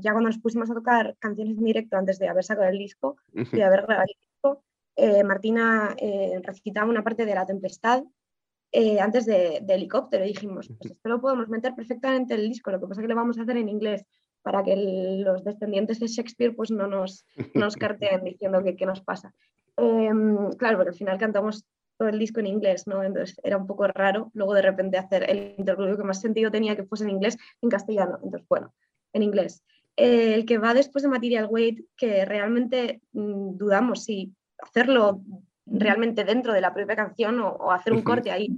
[0.00, 3.16] ya cuando nos pusimos a tocar canciones en directo antes de haber sacado el disco
[3.32, 4.64] y de haber grabado el disco,
[4.96, 8.04] eh, Martina eh, recitaba una parte de La Tempestad
[8.76, 12.48] eh, antes de, de Helicóptero y dijimos, pues esto lo podemos meter perfectamente en el
[12.48, 14.04] disco, lo que pasa es que lo vamos a hacer en inglés
[14.42, 18.74] para que el- los descendientes de Shakespeare pues no nos, no nos carteen diciendo que
[18.76, 19.32] qué nos pasa.
[19.76, 21.64] Em, claro, porque al final cantamos
[21.96, 23.02] todo el disco en inglés, ¿no?
[23.04, 26.74] Entonces era un poco raro luego de repente hacer el interludio que más sentido tenía
[26.74, 28.18] que fuese en inglés en castellano.
[28.24, 28.74] Entonces, bueno,
[29.12, 29.62] en inglés.
[29.96, 35.20] Eh, el que va después de Material Weight, que realmente mm, dudamos si hacerlo
[35.66, 38.48] realmente dentro de la propia canción o, o hacer un corte ahí.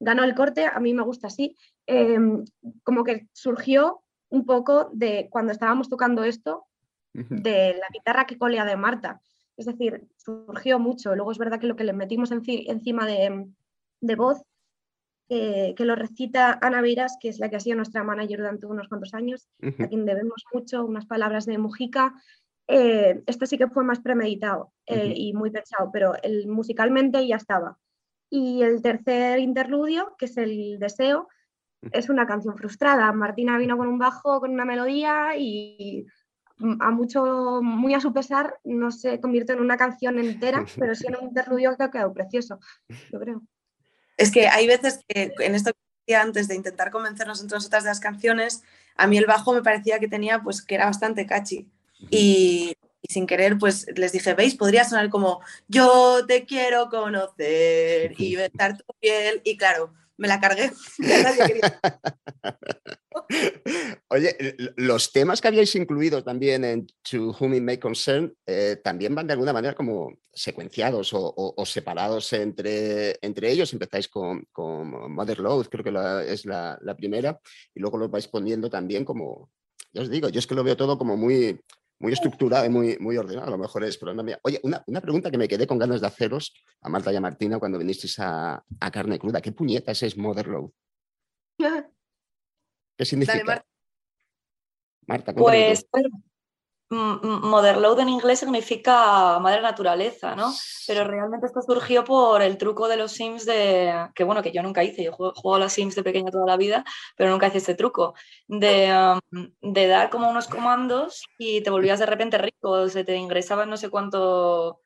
[0.00, 1.56] Ganó el corte, a mí me gusta así.
[1.86, 2.44] Em,
[2.82, 6.66] como que surgió un poco de cuando estábamos tocando esto,
[7.42, 9.20] de la guitarra que colea de Marta.
[9.56, 11.14] Es decir, surgió mucho.
[11.14, 13.46] Luego es verdad que lo que le metimos enci- encima de,
[14.00, 14.42] de voz,
[15.28, 18.66] eh, que lo recita Ana Beiras, que es la que ha sido nuestra manager durante
[18.66, 19.48] unos cuantos años,
[19.84, 22.14] a quien debemos mucho, unas palabras de Mujica.
[22.68, 25.12] Eh, esto sí que fue más premeditado eh, Ujú.
[25.14, 27.78] y muy pensado, pero el, musicalmente ya estaba.
[28.30, 31.28] Y el tercer interludio, que es el deseo,
[31.90, 33.12] es una canción frustrada.
[33.12, 36.06] Martina vino con un bajo, con una melodía y
[36.80, 41.06] a mucho, muy a su pesar, no se convirtió en una canción entera, pero sí
[41.08, 42.60] en un interludio que ha quedado precioso,
[43.10, 43.42] yo creo.
[44.16, 47.82] Es que hay veces que en esto que decía antes de intentar convencernos entre nosotras
[47.82, 48.62] de las canciones,
[48.96, 51.68] a mí el bajo me parecía que tenía, pues que era bastante catchy.
[52.10, 54.54] Y, y sin querer, pues les dije, ¿veis?
[54.56, 59.40] Podría sonar como yo te quiero conocer y besar tu piel.
[59.44, 60.70] Y claro, me la cargué.
[64.08, 68.76] Oye, l- los temas que habíais incluido también en To Whom It May Concern eh,
[68.82, 73.72] también van de alguna manera como secuenciados o, o- o separados entre, entre ellos.
[73.72, 77.40] Empezáis con, con Mother Love, creo que la- es la, la primera,
[77.74, 79.50] y luego los vais poniendo también como,
[79.92, 81.58] ya os digo, yo es que lo veo todo como muy,
[82.02, 83.46] muy estructurado y muy, muy ordenado.
[83.46, 84.38] A lo mejor es problema mía.
[84.42, 87.20] Oye, una, una pregunta que me quedé con ganas de haceros a Marta y a
[87.20, 89.40] Martina cuando vinisteis a, a Carne Cruda.
[89.40, 90.48] ¿Qué puñetas es Mother?
[92.98, 93.44] ¿Qué significa?
[93.44, 93.66] Marta.
[95.06, 95.42] Marta, tú.
[95.42, 95.86] Pues
[96.92, 100.52] m- Motherload en inglés significa madre naturaleza, ¿no?
[100.86, 104.62] Pero realmente esto surgió por el truco de los Sims de, que bueno, que yo
[104.62, 106.84] nunca hice, yo juego, a los Sims de pequeña toda la vida,
[107.16, 108.14] pero nunca hice este truco,
[108.46, 108.92] de,
[109.32, 113.66] um, de dar como unos comandos y te volvías de repente rico, se te ingresaba
[113.66, 114.80] no sé cuánto,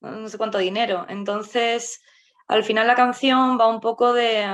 [0.00, 1.06] no sé cuánto dinero.
[1.08, 2.02] Entonces,
[2.46, 4.46] al final la canción va un poco de...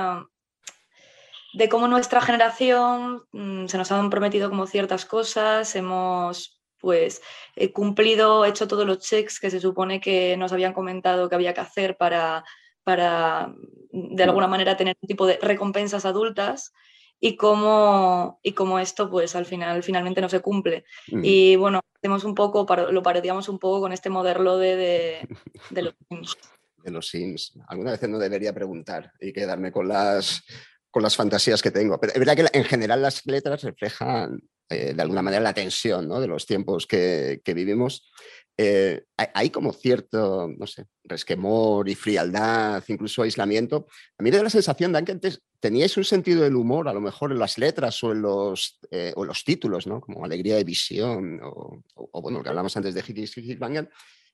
[1.53, 6.54] de cómo nuestra generación mm, se nos han prometido como ciertas cosas, hemos
[6.85, 7.23] pues
[7.55, 11.55] eh, cumplido, hecho todos los checks que se supone que nos habían comentado que había
[11.55, 12.45] que hacer para,
[12.83, 13.47] para
[13.91, 16.73] mm, de alguna manera tener un tipo de recompensas adultas
[17.19, 20.85] y cómo, y cómo esto pues al final finalmente no se cumple.
[21.07, 21.21] Mm.
[21.23, 25.27] Y bueno, hacemos un poco, lo parodiamos un poco con este moderno de, de,
[25.71, 26.37] de los Sims.
[26.83, 27.53] de los Sims.
[27.67, 30.43] Alguna vez no debería preguntar y quedarme con las,
[30.91, 31.99] con las fantasías que tengo.
[31.99, 36.07] Pero es verdad que en general las letras reflejan eh, de alguna manera la tensión
[36.07, 36.19] ¿no?
[36.19, 38.11] de los tiempos que, que vivimos.
[38.57, 43.87] Eh, hay, hay como cierto, no sé, resquemor y frialdad, incluso aislamiento.
[44.17, 46.93] A mí me da la sensación de que antes teníais un sentido del humor, a
[46.93, 49.99] lo mejor en las letras o en los, eh, o en los títulos, ¿no?
[49.99, 53.89] como Alegría de Visión o, o- o, bueno, lo que hablamos antes de Banger,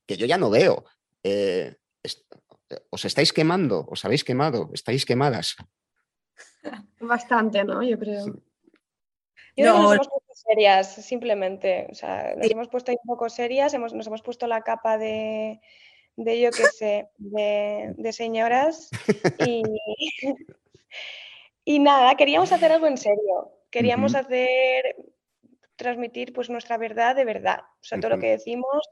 [0.06, 0.84] que yo ya no veo.
[1.24, 1.74] Eh,
[2.90, 3.84] ¿Os estáis quemando?
[3.90, 4.70] ¿Os habéis quemado?
[4.72, 5.56] ¿Estáis quemadas?
[7.00, 7.82] Bastante, ¿no?
[7.82, 8.26] Yo creo.
[8.26, 8.42] Yo creo
[9.56, 9.82] que No.
[9.82, 11.86] nos hemos puesto serias, simplemente.
[11.90, 14.98] O sea, nos hemos puesto ahí un poco serias, hemos, nos hemos puesto la capa
[14.98, 15.60] de,
[16.16, 18.90] de yo qué sé, de, de señoras.
[19.46, 19.62] Y,
[21.64, 23.52] y nada, queríamos hacer algo en serio.
[23.70, 24.96] Queríamos hacer,
[25.76, 27.60] transmitir pues nuestra verdad de verdad.
[27.60, 28.88] O sea, todo lo que decimos,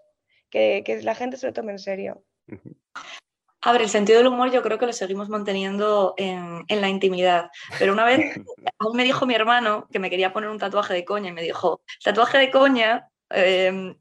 [0.49, 2.25] que, que la gente se lo tome en serio.
[3.63, 6.89] A ver, el sentido del humor yo creo que lo seguimos manteniendo en, en la
[6.89, 7.51] intimidad.
[7.79, 8.19] Pero una vez,
[8.79, 11.43] aún me dijo mi hermano que me quería poner un tatuaje de coña y me
[11.43, 13.95] dijo, tatuaje de coña, eh,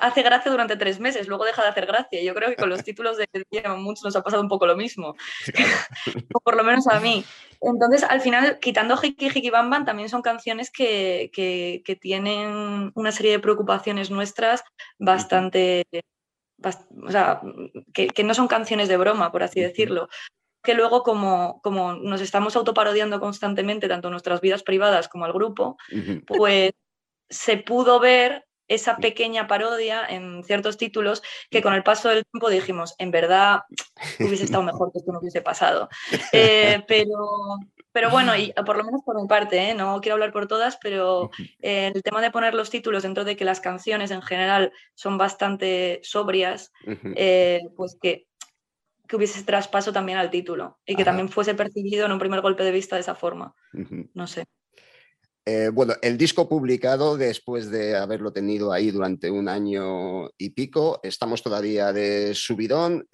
[0.00, 2.22] hace gracia durante tres meses, luego deja de hacer gracia.
[2.22, 3.28] Yo creo que con los títulos de
[3.76, 5.14] muchos nos ha pasado un poco lo mismo,
[6.34, 7.24] o por lo menos a mí.
[7.60, 12.92] Entonces, al final, quitando Hiki Hiki Bam Bam, también son canciones que, que- que tienen
[12.94, 14.62] una serie de preocupaciones nuestras
[14.98, 16.02] bastante, bast-
[16.62, 17.40] o sea,
[17.92, 20.08] que, que no son canciones de broma, por así decirlo.
[20.62, 25.76] Que luego, como, como nos estamos autoparodiando constantemente, tanto nuestras vidas privadas como al grupo,
[26.26, 26.72] pues
[27.28, 32.50] se pudo ver esa pequeña parodia en ciertos títulos que con el paso del tiempo
[32.50, 33.60] dijimos, en verdad
[34.20, 35.88] hubiese estado mejor que esto no hubiese pasado.
[36.32, 37.58] Eh, pero,
[37.96, 39.74] pero bueno, y por lo menos por mi parte, ¿eh?
[39.74, 41.30] no quiero hablar por todas, pero
[41.62, 45.16] eh, el tema de poner los títulos dentro de que las canciones en general son
[45.16, 48.26] bastante sobrias, eh, pues que,
[49.08, 51.12] que hubiese traspaso también al título y que Ajá.
[51.12, 53.54] también fuese percibido en un primer golpe de vista de esa forma.
[54.12, 54.44] No sé.
[55.72, 61.42] Bueno, el disco publicado después de haberlo tenido ahí durante un año y pico, estamos
[61.42, 63.08] todavía de subidón.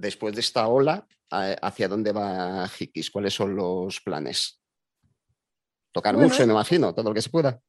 [0.00, 3.10] Después de esta ola, ¿hacia dónde va Hikis?
[3.10, 4.60] ¿Cuáles son los planes?
[5.92, 7.60] Tocar Bueno, mucho, me imagino, todo lo que se pueda.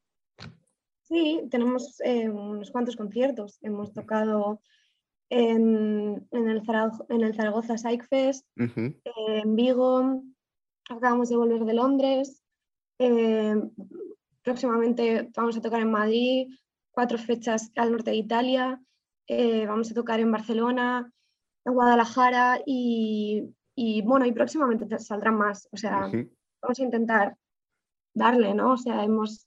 [1.02, 3.58] Sí, tenemos eh, unos cuantos conciertos.
[3.62, 4.62] Hemos tocado
[5.28, 9.00] en, en el, Zarago- en el Zaragoza Psych Fest, eh,
[9.42, 10.22] en Vigo,
[10.88, 12.42] acabamos de volver de Londres.
[12.98, 13.56] eh,
[14.42, 16.48] próximamente vamos a tocar en Madrid,
[16.90, 18.80] cuatro fechas al norte de Italia.
[19.28, 21.10] eh, vamos a tocar en Barcelona,
[21.64, 23.44] en Guadalajara y,
[23.74, 25.68] y, bueno, y próximamente te- saldrán más.
[25.72, 26.08] O sea,
[26.60, 27.36] vamos a intentar
[28.14, 28.72] darle, ¿no?
[28.72, 29.46] O sea, hemos,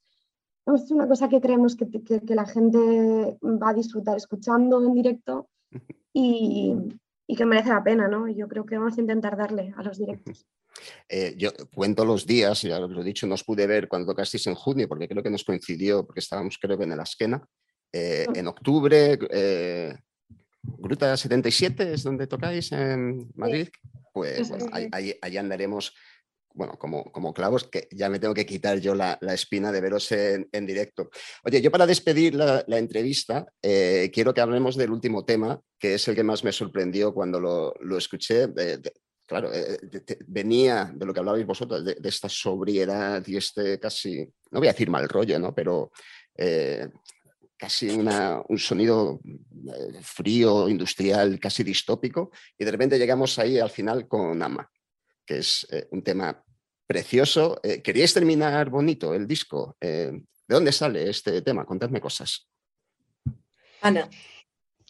[0.65, 4.83] hemos hecho una cosa que creemos que, que- que la gente va a disfrutar escuchando
[4.85, 5.49] en directo
[6.13, 6.73] y,
[7.27, 8.27] y que merece la pena, ¿no?
[8.29, 10.45] Yo creo que vamos a intentar darle a los directos.
[11.07, 14.45] Eh, yo cuento los días, ya lo he dicho, no os pude ver cuando tocasteis
[14.47, 17.45] en junio, porque creo que nos coincidió, porque estábamos creo que en el Asquena.
[17.93, 19.95] Eh, en octubre, eh,
[20.77, 23.69] Gruta 77 es donde tocáis en Madrid.
[24.13, 25.93] Pues bueno, ahí, ahí- andaremos,
[26.53, 29.81] bueno, como, como clavos, que ya me tengo que quitar yo la, la espina de
[29.81, 31.09] veros en, en directo.
[31.43, 35.95] Oye, yo para despedir la, la entrevista, eh, quiero que hablemos del último tema, que
[35.95, 38.47] es el que más me sorprendió cuando lo, lo escuché.
[38.47, 38.93] de- de-
[39.27, 43.35] claro, eh, de- de- venía de lo que hablabais vosotros, de, de esta sobriedad y
[43.37, 44.19] este casi,
[44.51, 45.53] no voy a decir mal rollo, ¿no?
[45.53, 45.91] Pero
[46.37, 46.87] eh,
[47.57, 53.69] casi una- un sonido eh, frío, industrial, casi distópico, y de repente llegamos ahí al
[53.69, 54.69] final con Ama,
[55.25, 56.43] que es eh, un tema
[56.87, 57.59] precioso.
[57.63, 59.75] Eh, ¿Queríais terminar bonito el disco?
[59.81, 60.11] Eh,
[60.47, 61.65] ¿De dónde sale este tema?
[61.65, 62.47] Contadme cosas.
[63.81, 64.09] Ana.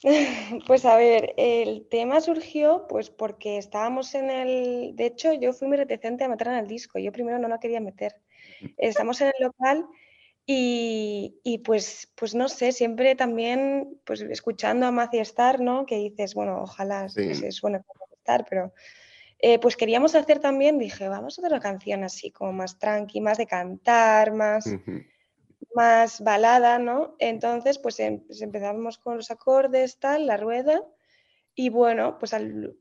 [0.68, 4.96] Pues a ver, el tema surgió pues porque estábamos en el...
[4.96, 7.00] De hecho, yo fui muy reticente a meter en el disco.
[7.00, 8.14] Yo primero no lo quería meter.
[8.78, 9.88] Estamos en el local
[10.46, 15.86] y, y, pues, pues no sé, siempre también pues escuchando a Matthew Star, ¿no?
[15.86, 17.28] Que dices, bueno, ojalá Sí.
[17.28, 18.74] que se suene como Star, pero
[19.40, 23.22] eh, pues queríamos hacer también, dije, vamos a hacer una canción así como más tranqui,
[23.22, 24.66] más de cantar, más
[25.76, 27.16] más balada, ¿no?
[27.20, 30.82] Entonces, pues, em- pues empezamos con los acordes, tal, la rueda,
[31.56, 32.76] y bueno, pues al-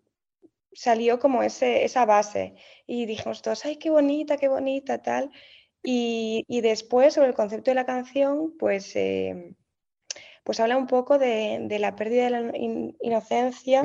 [0.72, 2.54] salió como ese, esa base.
[2.86, 5.30] Y dijimos todos, ay, qué bonita, qué bonita, tal.
[5.86, 9.54] Y, y después, sobre el concepto de la canción, pues, em,
[10.42, 13.82] pues habla un poco de, de la pérdida de la in- inocencia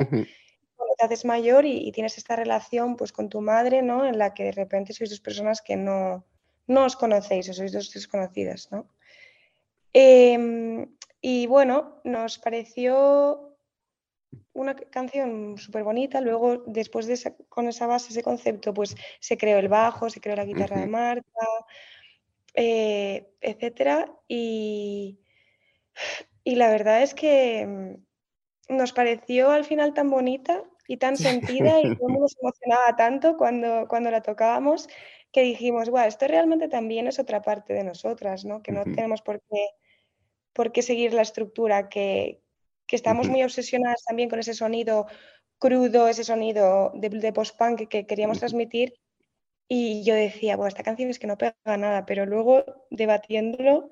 [0.76, 4.06] cuando te haces mayor y, y tienes esta relación pues con tu madre, ¿no?
[4.06, 6.24] En la que de repente sois dos personas que no,
[6.66, 8.88] no os conocéis o sois dos desconocidas, ¿no?
[9.92, 10.86] Em,
[11.20, 13.56] y bueno, nos pareció
[14.52, 16.20] una ca- canción súper bonita.
[16.20, 20.20] Luego, después de esa- con esa base, ese concepto, pues se creó el bajo, se
[20.20, 20.92] creó la guitarra de Ujú.
[20.92, 21.46] Marta,
[22.54, 24.12] eh, etcétera.
[24.28, 25.20] Y,
[26.44, 31.80] y la verdad es que mm, nos pareció al final tan bonita y tan sentida
[31.80, 34.88] y todo el mundo se emocionaba tanto cuando, cuando la tocábamos
[35.32, 38.62] que dijimos, guau, esto realmente también es otra parte de nosotras, ¿no?
[38.62, 39.68] Que no tenemos por qué,
[40.52, 42.42] por qué seguir la estructura, que,
[42.86, 45.06] que estamos muy obsesionadas también con ese sonido
[45.58, 48.94] crudo, ese sonido de, de post-punk que queríamos transmitir.
[49.72, 53.88] Y yo decía, bueno, esta canción es que no pega nada, pero luego debatiéndolo,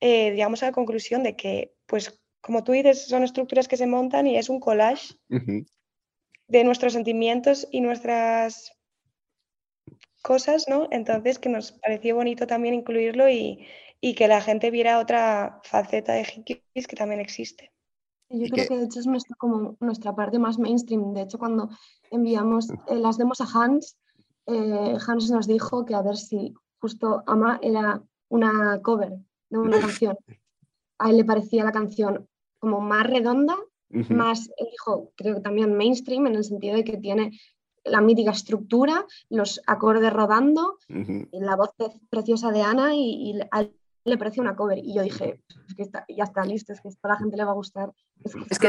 [0.00, 3.86] eh, llegamos a la conclusión de que, pues, como tú dices, son estructuras que se
[3.86, 5.64] montan y es un collage Ujú.
[6.48, 8.72] de nuestros sentimientos y nuestras
[10.22, 10.88] cosas, ¿no?
[10.90, 13.66] Entonces que nos pareció bonito también incluirlo y,
[14.00, 17.72] y que la gente viera otra faceta de Hikis que también existe.
[18.28, 21.14] Yo creo que- que de hecho es nuestra, como nuestra parte más mainstream.
[21.14, 21.70] De hecho, cuando
[22.10, 23.96] enviamos eh, las demos a Hans,
[24.46, 29.12] eh, Hans nos dijo que a ver si justo Ama era una cover
[29.50, 30.16] de una canción.
[30.98, 32.26] A él le parecía la canción
[32.58, 33.54] como más redonda,
[34.16, 37.38] más, elijo, creo que también mainstream, en el sentido de que tiene
[37.84, 40.76] la mítica estructura, los acordes rodando,
[41.30, 44.78] y la voz pre- preciosa de Ana y, y a él le pareció una cover.
[44.78, 47.36] Y yo dije, es que está- ya está listo, es que esto a la gente
[47.36, 47.92] le va a gustar.
[48.24, 48.66] Es que,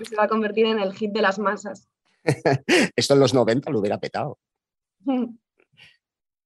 [0.00, 1.88] Es se va a convertir en el hit de las masas.
[2.96, 4.38] Esto en los 90 lo hubiera petado.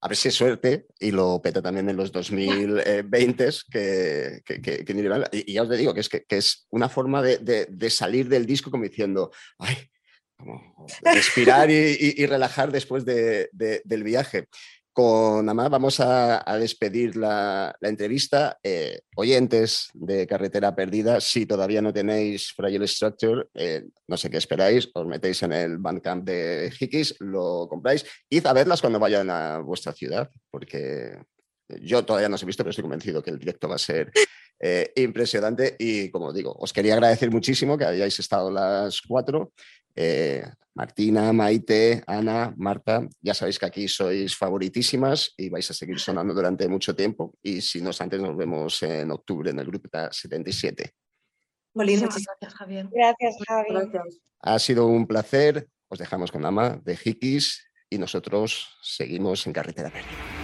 [0.01, 4.85] A ver si es suerte y lo peta también en los 2020 que, que, que,
[4.85, 5.25] que van.
[5.33, 7.39] y, ya os digo que es, que, que es una forma de,
[7.91, 9.77] salir del disco como diciendo, ay,
[10.37, 14.47] como respirar y, relajar después de- de- del viaje.
[14.99, 18.59] Con Amá vamos a, despedir la, entrevista.
[18.61, 24.39] Eh, oyentes de Carretera Perdida, si todavía no tenéis Fragile Structure, eh, no sé qué
[24.39, 29.31] esperáis, os metéis en el Bandcamp de Hikis, lo compráis, id a verlas cuando vayan
[29.31, 31.17] a vuestra ciudad, porque
[31.81, 34.11] yo todavía no os he visto, pero estoy convencido que el directo va a ser
[34.59, 35.77] eh, impresionante.
[35.79, 39.53] Y como digo, os quería agradecer muchísimo que hayáis estado las cuatro.
[40.79, 46.33] Martina, Maite, Ana, Marta, ya sabéis que aquí sois favoritísimas y vais a seguir sonando
[46.33, 47.35] durante mucho tiempo.
[47.43, 50.95] Y si no es antes, nos vemos en octubre en el grupo 77.
[51.75, 52.89] Molina, Muchísimas gracias, Javier.
[52.93, 53.69] Gracias, Javi.
[53.71, 54.21] Gracias.
[54.41, 55.69] Ha sido un placer.
[55.89, 60.38] Os dejamos con Ama de Hikis y nosotros seguimos en Carretera Perdida.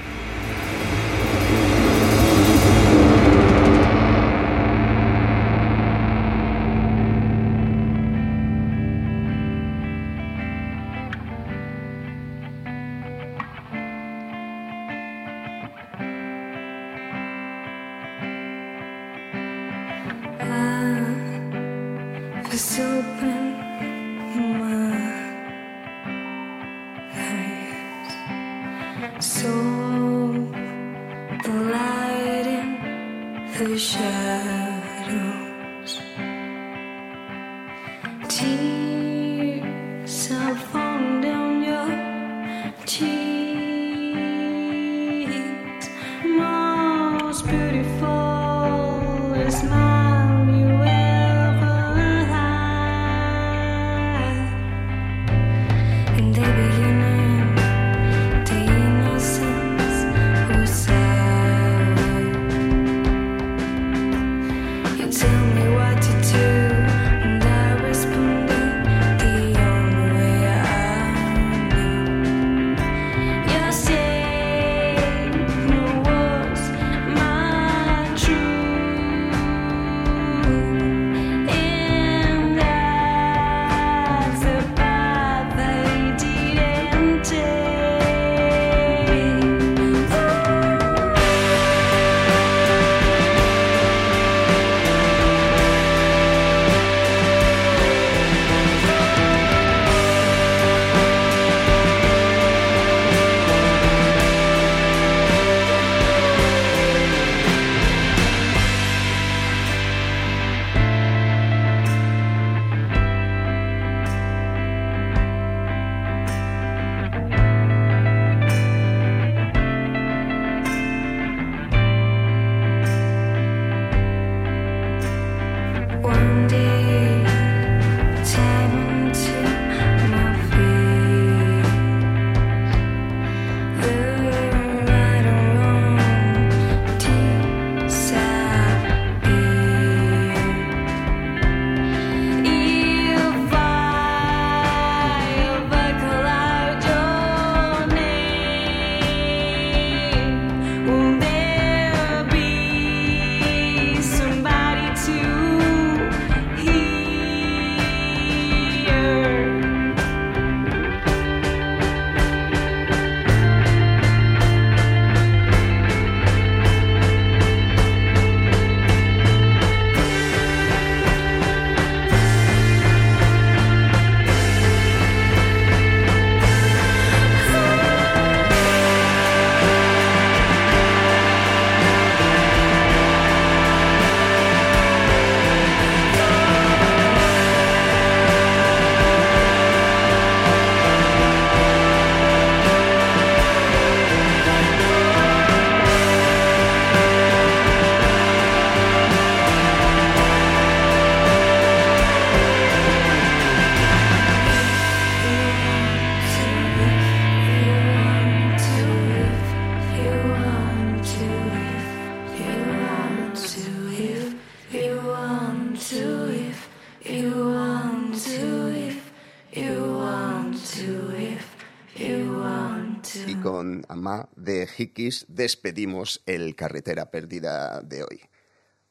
[223.45, 228.21] Alma de Hikis despedimos el Carretera Perdida de hoy.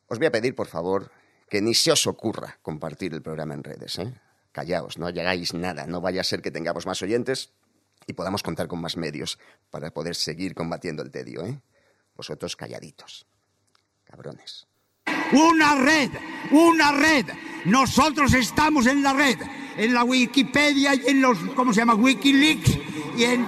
[0.07, 1.11] Os voy a pedir, por favor,
[1.49, 3.97] que ni se os ocurra compartir el programa en redes.
[3.99, 4.13] ¿eh?
[4.51, 7.51] Callaos, no llegáis nada, no vaya a ser que tengamos más oyentes
[8.05, 9.39] y podamos contar con más medios
[9.71, 11.45] para poder seguir combatiendo el tedio.
[11.45, 11.59] ¿eh?
[12.15, 13.25] Vosotros calladitos,
[14.03, 14.67] cabrones.
[15.31, 16.11] Una red,
[16.51, 17.25] una red.
[17.65, 19.37] Nosotros estamos en la red,
[19.77, 21.95] en la Wikipedia y en los, ¿cómo se llama?
[21.95, 22.77] Wikileaks
[23.17, 23.47] y en,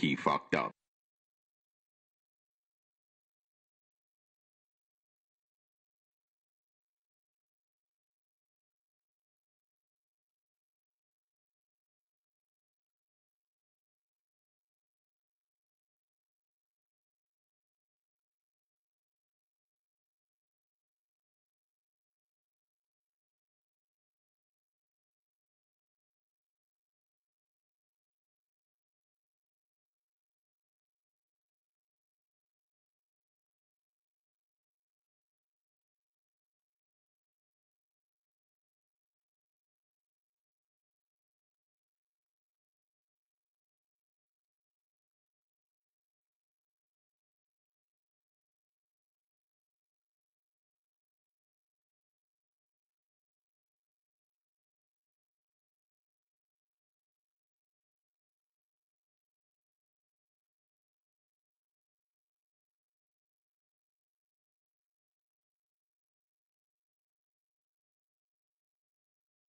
[0.00, 0.79] He fucked up.